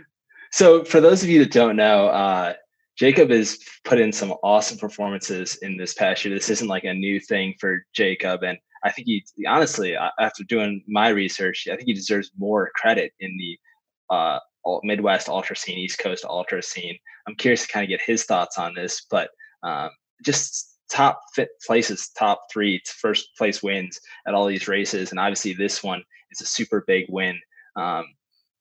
[0.52, 2.54] so, for those of you that don't know, uh,
[2.98, 6.34] Jacob has put in some awesome performances in this past year.
[6.34, 10.82] This isn't like a new thing for Jacob, and I think he honestly, after doing
[10.88, 14.38] my research, I think he deserves more credit in the uh,
[14.82, 16.98] Midwest ultra scene, East Coast ultra scene.
[17.26, 19.30] I'm curious to kind of get his thoughts on this, but
[19.62, 19.90] um,
[20.24, 25.52] just top fit places, top three first place wins at all these races, and obviously
[25.52, 27.38] this one is a super big win.
[27.76, 28.04] Um,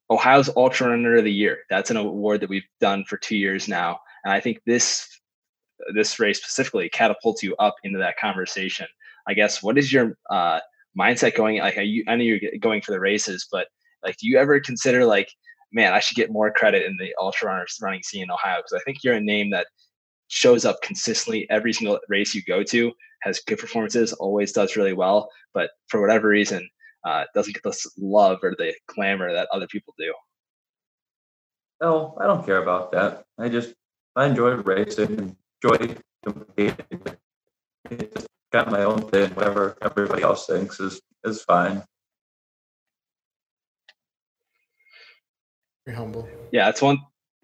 [0.10, 1.60] Ohio's Ultra Runner of the Year.
[1.70, 5.08] That's an award that we've done for two years now, and I think this
[5.94, 8.88] this race specifically catapults you up into that conversation.
[9.28, 10.60] I guess what is your uh,
[10.98, 11.60] mindset going?
[11.60, 13.68] Like, you, I know you're going for the races, but
[14.04, 15.30] like, do you ever consider like
[15.72, 18.74] man, I should get more credit in the ultra runners running scene in Ohio because
[18.74, 19.68] I think you're a name that
[20.28, 22.92] shows up consistently every single race you go to,
[23.22, 26.68] has good performances, always does really well, but for whatever reason,
[27.06, 30.14] uh, doesn't get the love or the glamour that other people do.
[31.82, 33.24] No, I don't care about that.
[33.38, 33.74] I just
[34.16, 35.96] I enjoy racing, enjoy
[36.26, 37.00] competing.
[38.52, 39.30] Got my own thing.
[39.32, 41.84] Whatever everybody else thinks is is fine.
[45.88, 46.28] Very humble.
[46.52, 47.00] Yeah, that's one.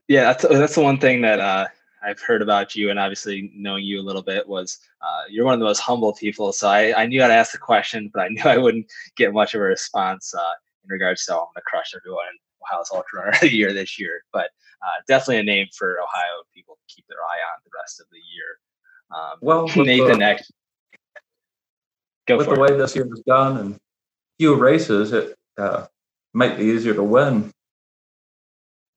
[0.10, 1.66] Yeah, that's that's the one thing that uh,
[2.04, 5.54] I've heard about you, and obviously knowing you a little bit was uh, you're one
[5.54, 6.52] of the most humble people.
[6.52, 9.54] So I, I knew I'd ask the question, but I knew I wouldn't get much
[9.54, 12.38] of a response uh, in regards to oh, I'm going to crush everyone in
[12.68, 14.26] Ohio's Ultra Runner of the Year this year.
[14.34, 14.50] But
[14.82, 18.08] uh, definitely a name for Ohio people to keep their eye on the rest of
[18.12, 18.60] the year.
[19.18, 20.52] Um, well, Nathan, the, next.
[22.28, 22.60] Go with the it.
[22.60, 23.80] way this year has gone and
[24.38, 25.86] few races, it uh,
[26.34, 27.54] might be easier to win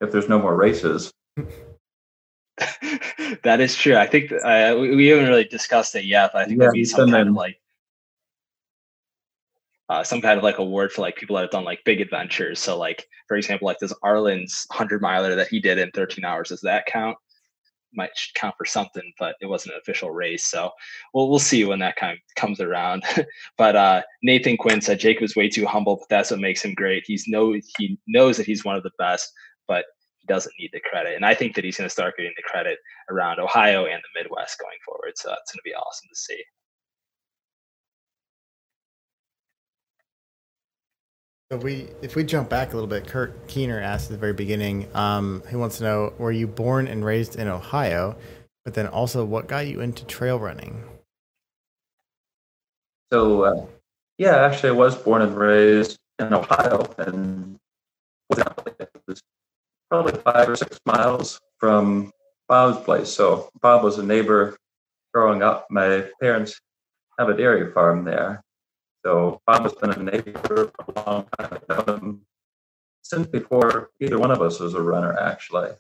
[0.00, 1.12] if there's no more races.
[3.42, 3.96] that is true.
[3.96, 6.74] I think uh, we, we, haven't really discussed it yet, but I think yeah, that'd
[6.74, 7.60] be some kind of like
[9.88, 12.58] uh, some kind of like award for like people that have done like big adventures.
[12.58, 16.48] So like for example, like this Arlen's hundred miler that he did in 13 hours.
[16.48, 17.16] Does that count?
[17.96, 20.44] might count for something, but it wasn't an official race.
[20.44, 20.70] So
[21.14, 23.04] we'll we'll see when that kind of comes around.
[23.58, 26.74] but uh, Nathan Quinn said Jacob is way too humble, but that's what makes him
[26.74, 27.04] great.
[27.06, 29.32] He's know he knows that he's one of the best,
[29.68, 29.84] but
[30.18, 31.14] he doesn't need the credit.
[31.14, 32.78] And I think that he's going to start getting the credit
[33.10, 35.12] around Ohio and the Midwest going forward.
[35.16, 36.42] So that's going to be awesome to see.
[41.52, 44.32] So we, if we jump back a little bit, Kurt Keener asked at the very
[44.32, 44.88] beginning.
[44.96, 48.16] Um, he wants to know: Were you born and raised in Ohio?
[48.64, 50.82] But then also, what got you into trail running?
[53.12, 53.66] So, uh,
[54.18, 57.60] yeah, actually, I was born and raised in Ohio, and
[58.30, 58.75] it was
[59.90, 62.10] probably five or six miles from
[62.48, 63.08] Bob's place.
[63.08, 64.56] So Bob was a neighbor
[65.12, 65.66] growing up.
[65.70, 66.60] My parents
[67.18, 68.42] have a dairy farm there,
[69.04, 72.20] so Bob has been a neighbor for a long time.
[73.02, 75.70] Since before either one of us was a runner, actually.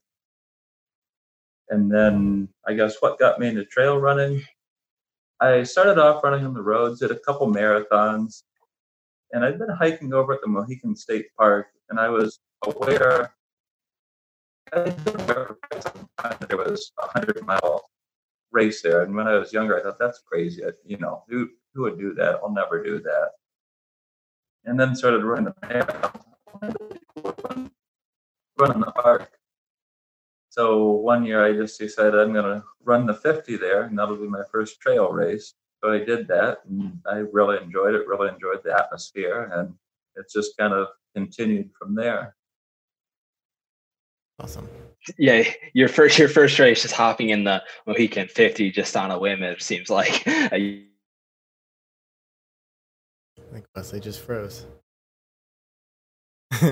[1.68, 4.42] And then I guess what got me into trail running,
[5.40, 8.44] I started off running on the roads, did a couple marathons,
[9.32, 13.34] and I'd been hiking over at the Mohican State Park, and I was aware
[14.72, 17.88] there was a hundred mile
[18.52, 19.02] race there.
[19.02, 20.64] And when I was younger, I thought that's crazy.
[20.64, 22.40] I, you know, who who would do that?
[22.42, 23.30] I'll never do that.
[24.64, 27.70] And then started running the marathon,
[28.58, 29.30] running the park.
[30.48, 34.16] So one year I just decided I'm going to run the 50 there, and that'll
[34.16, 35.54] be my first trail race.
[35.84, 38.08] So I did that, and I really enjoyed it.
[38.08, 39.74] Really enjoyed the atmosphere, and
[40.16, 42.34] it's just kind of continued from there.
[44.38, 44.68] Awesome.
[45.18, 49.18] Yeah, your first your first race just hopping in the Mohican 50 just on a
[49.18, 49.42] whim.
[49.42, 50.22] It seems like.
[50.26, 50.82] I
[53.52, 54.66] think Wesley just froze.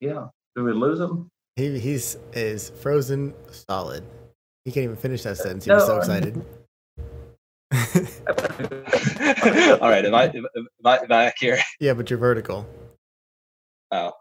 [0.00, 0.26] yeah.
[0.56, 1.30] Did we lose him?
[1.56, 4.04] He he's is frozen solid.
[4.64, 5.64] He can't even finish that sentence.
[5.64, 6.44] He was so excited.
[9.80, 10.46] All right, am I, am
[10.84, 11.58] I back here?
[11.80, 12.68] Yeah, but you're vertical.
[13.90, 14.12] Oh,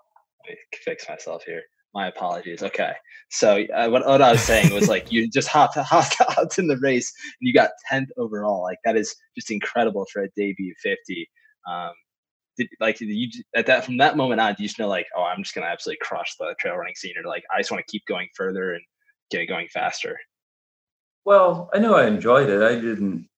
[0.46, 1.62] let me fix myself here.
[1.94, 2.62] My apologies.
[2.62, 2.94] Okay,
[3.30, 6.68] so uh, what, what I was saying was like you just hopped, hopped hopped in
[6.68, 8.62] the race and you got tenth overall.
[8.62, 11.30] Like that is just incredible for a debut fifty.
[11.70, 11.92] Um,
[12.58, 15.44] did, like you at that from that moment on, you just know like oh I'm
[15.44, 18.06] just gonna absolutely crush the trail running scene or like I just want to keep
[18.06, 18.84] going further and
[19.32, 20.20] get going faster.
[21.26, 22.62] Well, I know I enjoyed it.
[22.62, 23.30] I didn't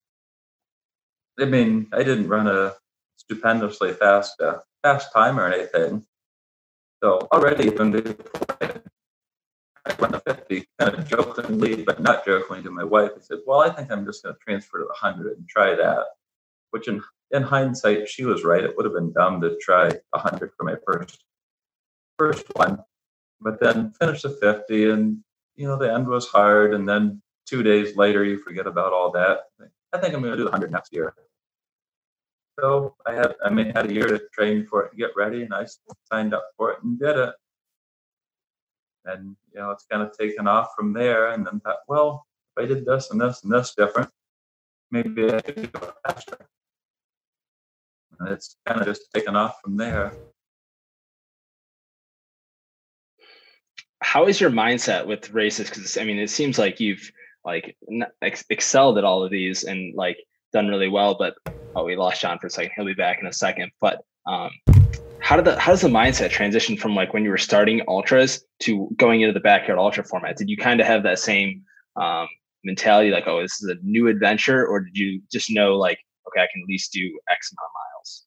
[1.40, 2.74] I mean, I didn't run a
[3.18, 6.06] stupendously fast uh, fast time or anything.
[7.02, 8.16] So already even before
[8.62, 13.40] I went to 50, kind of jokingly, but not jokingly to my wife, I said,
[13.48, 16.06] well, I think I'm just going to transfer to the 100 and try that.
[16.70, 18.64] Which in, in hindsight, she was right.
[18.64, 21.26] It would have been dumb to try 100 for my first
[22.20, 22.78] first one.
[23.40, 25.18] But then finish the 50 and,
[25.56, 26.76] you know, the end was hard.
[26.76, 29.46] And then two days later, you forget about all that.
[29.92, 31.16] I think I'm going to do the 100 next year.
[32.60, 35.44] So I had I mean had a year to train for it and get ready,
[35.44, 35.66] and I
[36.12, 37.34] signed up for it and did it.
[39.06, 41.32] And you know it's kind of taken off from there.
[41.32, 42.26] And then thought, well,
[42.56, 44.10] if I did this and this and this different,
[44.92, 46.38] maybe I could go faster.
[48.20, 50.14] And it's kind of just taken off from there.
[54.02, 55.70] How is your mindset with races?
[55.70, 57.12] Because I mean, it seems like you've
[57.46, 57.76] like
[58.22, 60.18] ex- excelled at all of these and like
[60.52, 61.16] done really well.
[61.16, 61.36] But
[61.76, 62.72] oh, we lost John for a second.
[62.76, 63.72] He'll be back in a second.
[63.80, 64.52] But um,
[65.20, 68.44] how did the how does the mindset transition from like when you were starting ultras
[68.60, 70.38] to going into the backyard ultra format?
[70.38, 71.64] Did you kind of have that same
[71.96, 72.28] um,
[72.64, 76.42] mentality, like, oh, this is a new adventure, or did you just know like, okay,
[76.42, 78.26] I can at least do X amount of miles?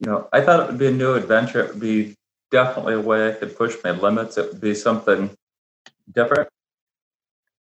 [0.00, 1.64] You know, I thought it would be a new adventure.
[1.64, 2.16] It would be
[2.50, 4.36] definitely a way I could push my limits.
[4.36, 5.30] It would be something
[6.12, 6.48] different.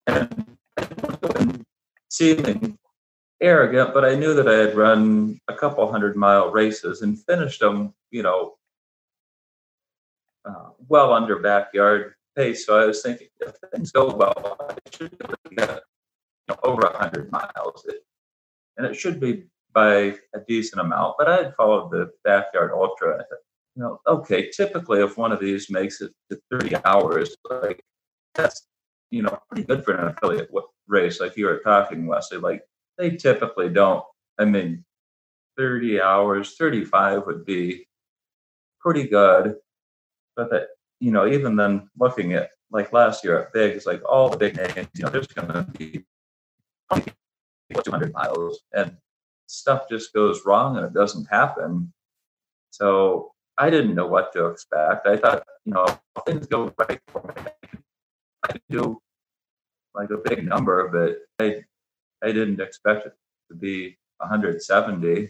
[0.07, 1.65] And
[2.09, 2.77] seeming
[3.41, 7.59] arrogant, but I knew that I had run a couple hundred mile races and finished
[7.59, 8.55] them, you know,
[10.45, 12.65] uh, well under backyard pace.
[12.65, 15.83] So I was thinking, if things go well, I should be able to get
[16.63, 17.85] over 100 miles.
[17.87, 18.03] It,
[18.77, 23.17] and it should be by a decent amount, but I had followed the backyard ultra.
[23.17, 23.37] Thought,
[23.75, 27.81] you know, okay, typically if one of these makes it to 30 hours, like
[28.35, 28.67] that's
[29.11, 30.49] you know, pretty good for an affiliate
[30.87, 31.19] race.
[31.19, 32.63] Like you were talking, Wesley, like
[32.97, 34.03] they typically don't.
[34.39, 34.83] I mean,
[35.57, 37.87] 30 hours, 35 would be
[38.79, 39.57] pretty good.
[40.35, 40.67] But that,
[40.99, 44.55] you know, even then looking at like last year at Big, like all the big
[44.55, 46.05] names, you know, there's going to be
[47.83, 48.97] 200 miles and
[49.47, 51.91] stuff just goes wrong and it doesn't happen.
[52.71, 55.05] So I didn't know what to expect.
[55.05, 55.85] I thought, you know,
[56.25, 57.60] things go right for me.
[58.43, 59.01] I do
[59.93, 61.63] like a big number, but I
[62.23, 63.13] I didn't expect it
[63.49, 65.29] to be 170.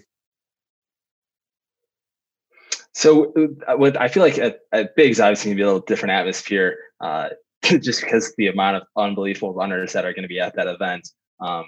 [2.93, 3.33] So,
[3.67, 6.77] uh, with I feel like at, at Bigs, obviously, to be a little different atmosphere,
[6.99, 7.29] uh,
[7.63, 11.09] just because the amount of unbelievable runners that are going to be at that event.
[11.39, 11.65] Um,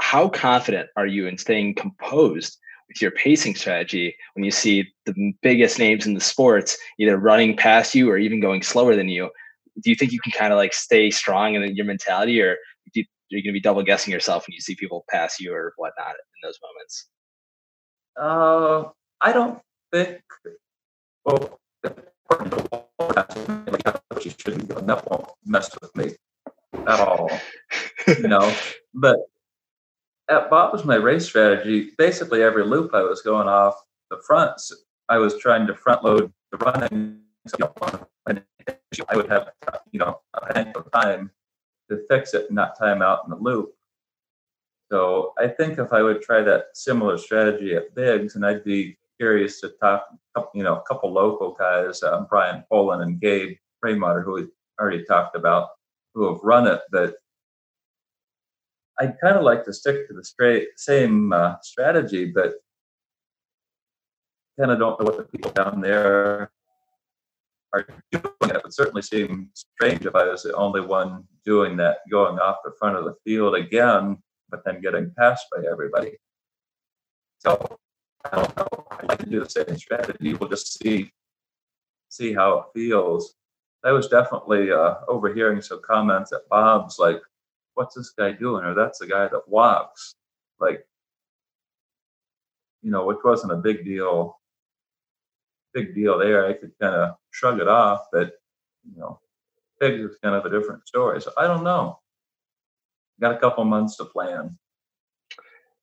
[0.00, 2.58] how confident are you in staying composed
[2.88, 7.56] with your pacing strategy when you see the biggest names in the sports either running
[7.56, 9.30] past you or even going slower than you?
[9.82, 12.56] Do you think you can kind of like stay strong in your mentality, or
[12.94, 15.72] you, you're going to be double guessing yourself when you see people pass you or
[15.76, 17.08] whatnot in those moments?
[18.20, 18.90] Uh,
[19.20, 19.60] I don't
[19.92, 20.20] think.
[21.24, 21.58] Well,
[24.24, 24.80] you shouldn't go.
[24.80, 26.12] That won't mess with me
[26.86, 27.30] at all.
[28.06, 28.54] you know,
[28.94, 29.16] but
[30.28, 31.90] at Bob's my race strategy.
[31.98, 33.74] Basically, every loop I was going off
[34.10, 34.72] the fronts.
[35.08, 37.20] I was trying to front load the running.
[37.46, 38.06] So, you
[38.98, 39.50] know, I would have
[39.92, 41.30] you know a handful of time
[41.88, 43.74] to fix it and not time out in the loop.
[44.90, 48.98] So I think if I would try that similar strategy at Bigs, and I'd be
[49.18, 50.06] curious to talk,
[50.54, 54.46] you know, a couple local guys, um, Brian Poland and Gabe Rainwater, who we
[54.80, 55.68] already talked about,
[56.14, 57.14] who have run it, but
[58.98, 62.54] I'd kind of like to stick to the straight same uh, strategy, but
[64.58, 66.50] kind of don't know what the people down there
[67.72, 68.24] are doing.
[68.42, 72.38] It It would certainly seem strange if I was the only one doing that, going
[72.38, 74.18] off the front of the field again,
[74.48, 76.12] but then getting passed by everybody.
[77.38, 77.78] So
[78.30, 78.86] I don't know.
[78.90, 80.34] I'd like to do the same strategy.
[80.34, 81.10] We'll just see
[82.08, 83.36] see how it feels.
[83.84, 87.20] I was definitely uh, overhearing some comments at Bob's like,
[87.74, 88.64] what's this guy doing?
[88.64, 90.16] Or that's the guy that walks.
[90.58, 90.84] Like,
[92.82, 94.39] you know, which wasn't a big deal,
[95.72, 96.46] big deal there.
[96.46, 98.32] I could kind of shrug it off, but
[98.84, 99.20] you know,
[99.78, 101.20] Bigs is kind of a different story.
[101.20, 101.98] So I don't know.
[103.20, 104.58] Got a couple months to plan.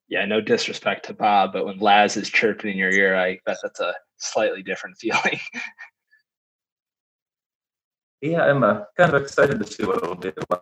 [0.07, 3.57] Yeah, no disrespect to Bob, but when Laz is chirping in your ear, I bet
[3.61, 5.39] that's a slightly different feeling.
[8.21, 10.61] yeah, I'm uh, kind of excited to see what it'll be like.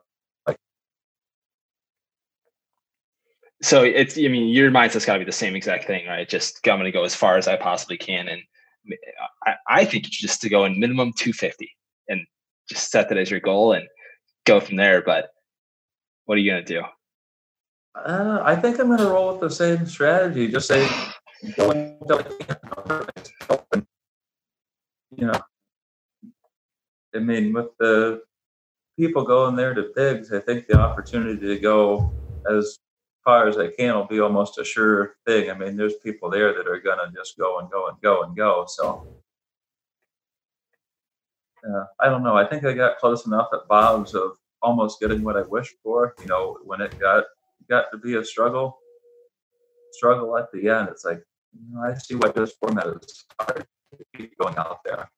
[3.62, 6.60] so it's i mean your mindset's got to be the same exact thing right just
[6.68, 8.42] i'm going to go as far as i possibly can and
[9.68, 11.70] I, think just to go in minimum 250
[12.10, 12.22] and
[12.70, 13.88] just set that as your goal and
[14.46, 15.30] go from there but
[16.26, 16.82] what are you going to do?
[17.96, 20.86] Uh, i think i'm going to roll with the same strategy just say
[25.16, 25.40] you know.
[27.16, 28.22] I mean with the
[29.00, 32.12] people going there to Bigs i think the opportunity to go
[32.52, 32.80] as
[33.26, 35.50] far as I can will be almost a sure thing.
[35.50, 38.22] I mean, there's people there that are going to just go and go and go
[38.22, 38.66] and go.
[38.68, 39.08] So,
[41.68, 42.38] uh, I don't know.
[42.38, 46.14] I think I got close enough at Bob's of almost getting what I wished for.
[46.22, 47.26] You know, when it got
[47.68, 48.78] got to be a struggle,
[49.92, 51.22] struggle at the end, it's like,
[51.54, 53.26] you know, I see what this format is
[54.40, 55.10] going out there.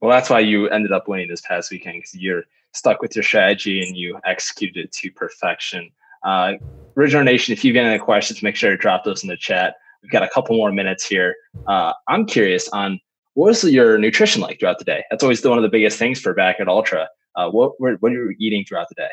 [0.00, 3.22] Well, that's why you ended up winning this past weekend because you're stuck with your
[3.22, 5.90] strategy and you executed it to perfection.
[6.24, 6.54] Uh,
[6.94, 9.76] Ridge Nation, if you've got any questions, make sure to drop those in the chat.
[10.02, 11.34] We've got a couple more minutes here.
[11.66, 13.00] Uh, I'm curious on
[13.34, 15.04] what was your nutrition like throughout the day?
[15.10, 17.08] That's always one of the biggest things for backyard ultra.
[17.36, 19.10] Uh, what what are you eating throughout the day?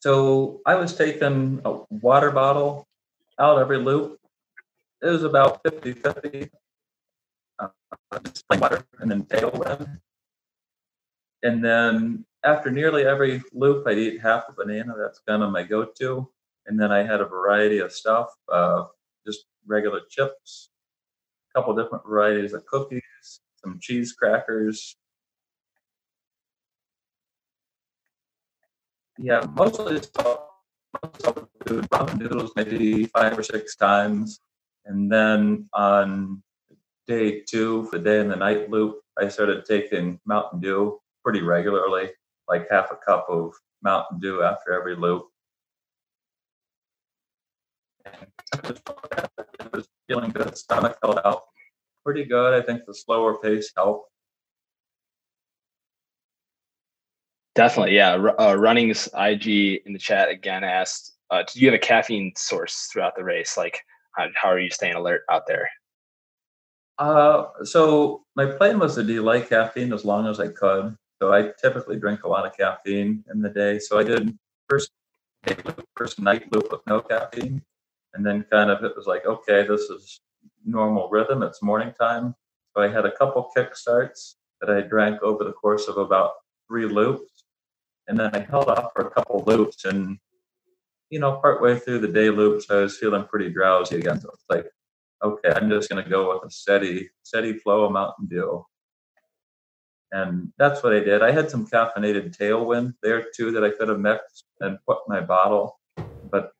[0.00, 2.86] So I was taking a water bottle
[3.38, 4.20] out every loop.
[5.02, 6.50] It was about 50 50
[7.58, 7.68] uh,
[8.24, 10.00] just plain water and then tailwind.
[11.44, 14.94] And then after nearly every loop, I'd eat half a banana.
[14.98, 16.28] That's kind of my go-to.
[16.66, 18.84] And then I had a variety of stuff, uh,
[19.26, 20.70] just regular chips,
[21.50, 24.96] a couple different varieties of cookies, some cheese crackers.
[29.18, 34.40] Yeah, mostly food, ramen noodles maybe five or six times.
[34.86, 36.42] And then on
[37.06, 42.10] day two, the day and the night loop, I started taking Mountain Dew pretty regularly,
[42.48, 45.26] like half a cup of Mountain Dew after every loop.
[48.04, 48.26] And
[49.72, 51.44] was feeling good, stomach felt out
[52.04, 52.52] pretty good.
[52.54, 54.10] I think the slower pace helped.
[57.54, 58.14] Definitely, yeah.
[58.14, 62.88] Uh, running's IG in the chat again asked, uh, "Do you have a caffeine source
[62.92, 63.56] throughout the race?
[63.56, 63.80] Like,
[64.12, 65.68] how, how are you staying alert out there?"
[66.98, 70.96] Uh, so my plan was to delay caffeine as long as I could.
[71.24, 73.78] So I typically drink a lot of caffeine in the day.
[73.78, 74.90] So I did first
[75.96, 77.62] first night loop with no caffeine,
[78.12, 80.20] and then kind of it was like, okay, this is
[80.66, 81.42] normal rhythm.
[81.42, 82.34] It's morning time.
[82.76, 86.32] So I had a couple kick starts that I drank over the course of about
[86.68, 87.44] three loops.
[88.06, 90.18] And then I held off for a couple loops and
[91.08, 94.20] you know, partway through the day loops, I was feeling pretty drowsy again.
[94.20, 94.66] So it's like,
[95.22, 98.66] okay, I'm just gonna go with a steady, steady flow of Mountain Dew.
[100.14, 101.22] And that's what I did.
[101.22, 105.12] I had some caffeinated tailwind there too that I could have mixed and put in
[105.12, 105.80] my bottle,
[106.30, 106.52] but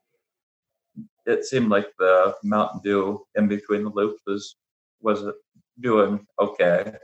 [1.24, 4.56] it seemed like the Mountain Dew in between the loops was
[5.02, 5.22] was
[5.78, 6.94] doing okay.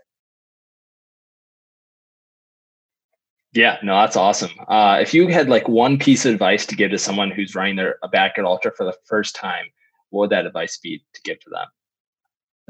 [3.53, 4.51] Yeah, no, that's awesome.
[4.67, 7.77] Uh, if you had like one piece of advice to give to someone who's running
[7.77, 9.67] their a backyard ultra for the first time,
[10.09, 11.67] what would that advice be to give to them?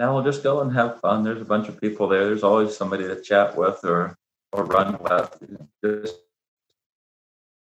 [0.00, 1.22] Now we'll just go and have fun.
[1.22, 2.24] There's a bunch of people there.
[2.24, 4.16] There's always somebody to chat with or
[4.50, 5.68] or run with.
[5.84, 6.16] Just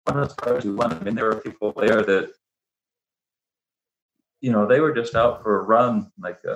[0.08, 0.94] run as far as you want.
[0.94, 2.32] I mean, there were people there that
[4.42, 6.52] you know they were just out for a run, like a,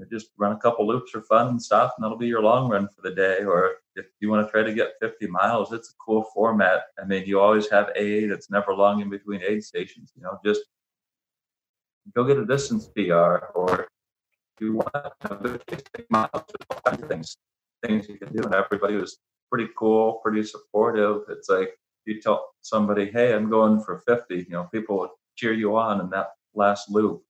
[0.00, 2.68] uh, just run a couple loops for fun and stuff, and that'll be your long
[2.68, 3.44] run for the day.
[3.44, 6.86] Or if you want to try to get 50 miles, it's a cool format.
[7.00, 8.32] I mean, you always have aid.
[8.32, 10.10] It's never long in between aid stations.
[10.16, 10.62] You know, just
[12.12, 13.86] go get a distance PR or
[14.60, 15.58] you want to have a
[16.10, 16.28] miles,
[16.70, 17.36] all kinds of things,
[17.84, 18.42] things you can do.
[18.42, 19.18] And everybody was
[19.50, 21.22] pretty cool, pretty supportive.
[21.28, 21.70] It's like
[22.06, 26.00] you tell somebody, hey, I'm going for 50, you know, people would cheer you on
[26.00, 27.22] in that last loop.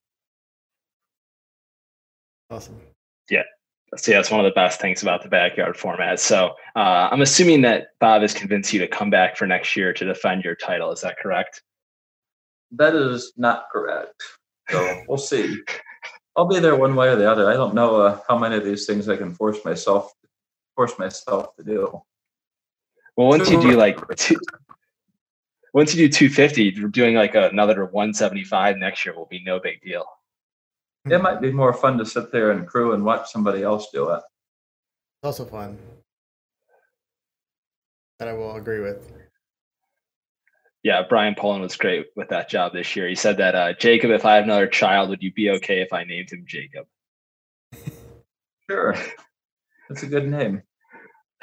[2.50, 2.80] Awesome.
[3.28, 3.42] Yeah.
[3.96, 6.20] See, that's one of the best things about the backyard format.
[6.20, 9.92] So uh, I'm assuming that Bob has convinced you to come back for next year
[9.92, 10.92] to defend your title.
[10.92, 11.62] Is that correct?
[12.72, 14.22] That is not correct.
[14.68, 15.56] So we'll see.
[16.36, 17.50] I'll be there one way or the other.
[17.50, 20.12] I don't know uh, how many of these things I can force myself
[20.76, 22.02] force myself to do.
[23.16, 24.38] Well, once you do like two,
[25.74, 30.06] once you do 250, doing like another 175 next year will be no big deal.
[31.04, 34.10] It might be more fun to sit there and crew and watch somebody else do
[34.10, 34.22] it.
[35.22, 35.78] It's also fun.
[38.18, 39.19] That I will agree with
[40.82, 43.08] yeah, Brian Poland was great with that job this year.
[43.08, 45.92] He said that uh, Jacob, if I have another child, would you be okay if
[45.92, 46.86] I named him Jacob?
[48.70, 48.94] Sure,
[49.88, 50.62] that's a good name.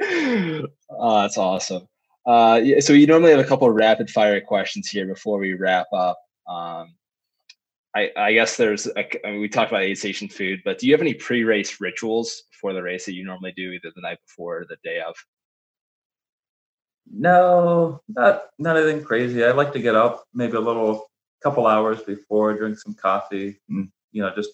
[0.00, 1.88] oh, that's awesome.
[2.24, 5.88] Uh, so we normally have a couple of rapid fire questions here before we wrap
[5.92, 6.16] up.
[6.46, 6.94] Um,
[7.96, 10.86] I, I, guess there's a, I mean, we talked about aid station food, but do
[10.86, 14.18] you have any pre-race rituals for the race that you normally do either the night
[14.24, 15.16] before or the day of?
[17.12, 19.44] No, not not anything crazy.
[19.44, 21.10] I like to get up maybe a little
[21.42, 24.50] couple hours before, drink some coffee, and you know, just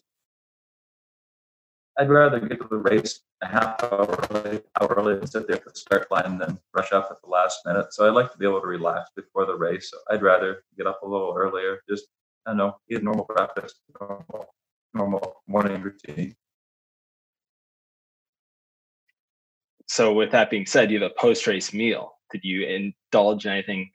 [1.99, 5.57] I'd rather get to the race a half hour early, hour early and sit there
[5.57, 7.93] at the start line than rush up at the last minute.
[7.93, 9.91] So I like to be able to relax before the race.
[9.91, 11.81] So I'd rather get up a little earlier.
[11.89, 12.07] Just
[12.47, 14.55] I don't know, eat normal breakfast, normal,
[14.95, 16.35] normal morning routine.
[19.89, 23.53] So with that being said, you have a post race meal did you indulge in
[23.53, 23.91] anything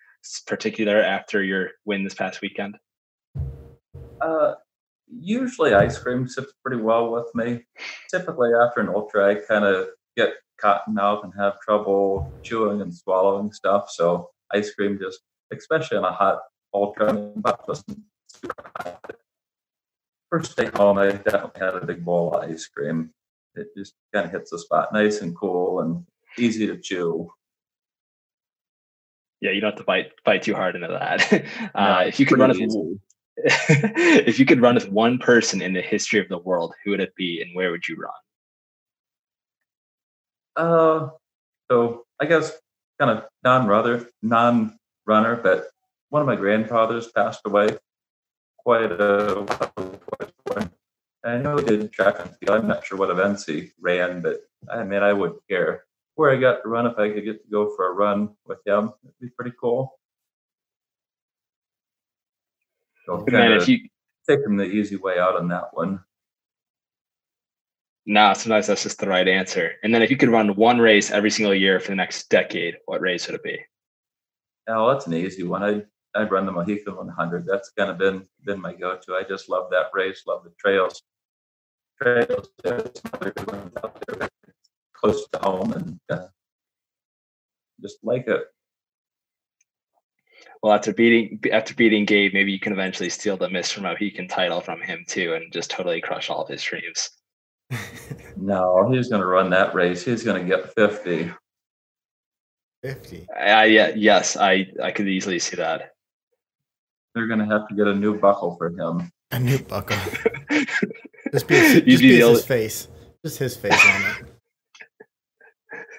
[0.47, 2.77] particular after your win this past weekend?
[4.21, 4.53] Uh,
[5.07, 7.63] usually ice cream sits pretty well with me.
[8.09, 12.93] Typically after an ultra, I kind of get cotton mouth and have trouble chewing and
[12.93, 13.89] swallowing stuff.
[13.89, 15.21] So ice cream just,
[15.51, 16.39] especially on a hot
[16.73, 17.33] ultra,
[20.29, 23.11] First day home, I definitely had a big bowl of ice cream.
[23.55, 26.05] It just kind of hits the spot, nice and cool and
[26.37, 27.29] easy to chew
[29.41, 31.45] yeah, you don't have to fight fight too hard into that.
[31.75, 32.99] Uh, if you could run with
[33.37, 36.99] if you could run with one person in the history of the world, who would
[36.99, 38.11] it be, and where would you run?
[40.55, 41.09] Uh,
[41.69, 42.51] so I guess
[42.99, 45.67] kind of non-runner, non-runner, but
[46.09, 47.77] one of my grandfathers passed away
[48.59, 49.45] quite a
[50.45, 50.69] while
[51.23, 52.57] I know he did track and field.
[52.57, 55.85] I'm not sure what events he ran, but I mean, I wouldn't care
[56.15, 58.59] where I got to run if I could get to go for a run with
[58.65, 58.91] him.
[59.03, 59.99] It'd be pretty cool.
[63.05, 63.79] So Man, if you
[64.27, 66.03] take him the easy way out on that one.
[68.05, 69.73] Nah, sometimes that's just the right answer.
[69.83, 72.77] And then if you could run one race every single year for the next decade,
[72.85, 73.59] what race would it be?
[74.67, 75.63] Oh, that's an easy one.
[75.63, 75.83] I
[76.13, 77.45] I'd run the Mohican 100.
[77.45, 79.15] That's kind of been been my go-to.
[79.15, 80.23] I just love that race.
[80.27, 81.01] Love the trails.
[82.01, 82.49] Trails.
[82.63, 84.29] There's other good ones out there
[85.01, 86.27] close to home and uh,
[87.81, 88.43] just like it.
[90.61, 93.81] Well, after beating after beating Gabe, maybe you can eventually steal the Mr.
[93.81, 97.09] Mohican title from him too, and just totally crush all of his dreams.
[98.37, 100.05] no, he's going to run that race.
[100.05, 101.31] He's going to get fifty.
[102.83, 103.27] Fifty.
[103.35, 105.93] I, yeah, yes, I I could easily see that.
[107.13, 109.11] They're gonna have to get a new buckle for him.
[109.31, 109.97] A new buckle.
[111.31, 112.41] just be, just be, be his only...
[112.41, 112.87] face.
[113.23, 114.30] Just his face on it.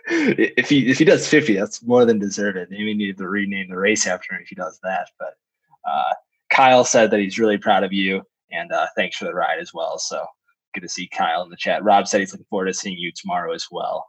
[0.09, 2.70] If he if he does fifty, that's more than deserved.
[2.70, 5.09] Maybe we need to rename the race after him if he does that.
[5.18, 5.34] But
[5.88, 6.14] uh,
[6.50, 9.72] Kyle said that he's really proud of you, and uh, thanks for the ride as
[9.72, 9.98] well.
[9.98, 10.26] So
[10.74, 11.84] good to see Kyle in the chat.
[11.84, 14.07] Rob said he's looking forward to seeing you tomorrow as well.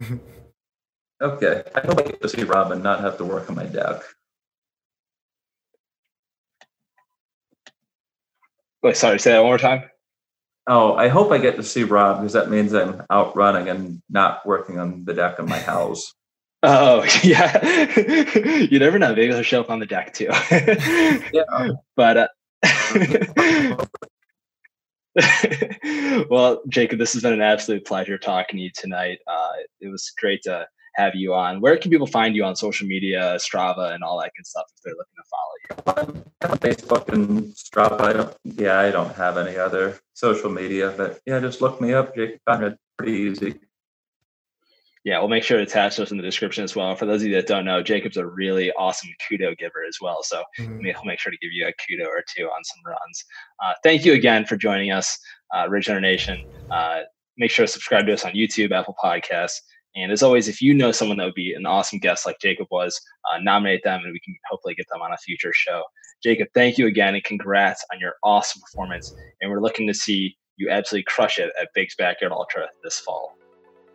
[1.22, 3.64] okay, I hope I get to see Rob and not have to work on my
[3.64, 4.02] deck.
[8.82, 9.84] Wait, sorry, say that one more time.
[10.68, 14.02] Oh, I hope I get to see Rob because that means I'm out running and
[14.10, 16.12] not working on the deck of my house.
[16.62, 17.64] Oh yeah,
[18.70, 19.14] you never know.
[19.14, 20.30] Maybe he'll show up on the deck too.
[21.32, 22.28] yeah, but uh,
[26.28, 29.18] well, Jacob, this has been an absolute pleasure talking to you tonight.
[29.26, 30.66] Uh, it was great to
[30.96, 31.60] have you on.
[31.60, 34.82] Where can people find you on social media, Strava, and all that good stuff if
[34.82, 36.24] they're looking to follow you?
[36.50, 38.00] On Facebook and Strava.
[38.00, 41.92] I don't, yeah, I don't have any other social media, but yeah, just look me
[41.92, 42.76] up, Jacob Conrad.
[42.98, 43.54] Pretty easy.
[45.04, 46.96] Yeah, we'll make sure to attach those in the description as well.
[46.96, 50.24] For those of you that don't know, Jacob's a really awesome kudo giver as well.
[50.24, 50.84] So mm-hmm.
[50.84, 53.24] he'll make sure to give you a kudo or two on some runs.
[53.64, 55.16] Uh, thank you again for joining us,
[55.54, 56.44] uh, Ridge Runner Nation.
[56.72, 57.02] Uh,
[57.38, 59.60] make sure to subscribe to us on YouTube, Apple Podcasts,
[59.96, 62.66] and as always, if you know someone that would be an awesome guest like Jacob
[62.70, 65.82] was, uh, nominate them and we can hopefully get them on a future show.
[66.22, 69.14] Jacob, thank you again and congrats on your awesome performance.
[69.40, 73.38] And we're looking to see you absolutely crush it at Big's Backyard Ultra this fall.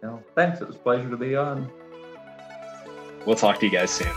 [0.01, 0.59] No, thanks.
[0.59, 1.71] It was a pleasure to be on.
[3.27, 4.07] We'll talk to you guys soon.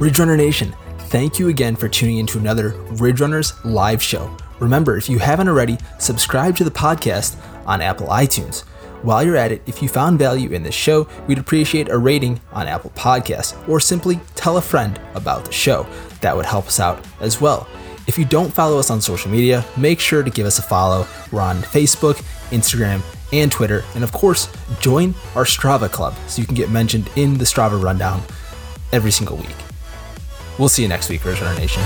[0.00, 0.74] Ridge Runner Nation
[1.08, 4.36] thank you again for tuning in to another Ridge Runners live show.
[4.60, 8.64] Remember, if you haven't already, subscribe to the podcast on Apple iTunes.
[9.02, 12.40] While you're at it, if you found value in this show, we'd appreciate a rating
[12.52, 15.86] on Apple Podcasts or simply tell a friend about the show.
[16.20, 17.66] That would help us out as well.
[18.06, 21.06] If you don't follow us on social media, make sure to give us a follow.
[21.32, 22.16] We're on Facebook,
[22.50, 23.00] Instagram,
[23.32, 23.82] and Twitter.
[23.94, 27.82] And of course, join our Strava club so you can get mentioned in the Strava
[27.82, 28.22] rundown
[28.92, 29.67] every single week.
[30.58, 31.82] We'll see you next week, Ridge Nation.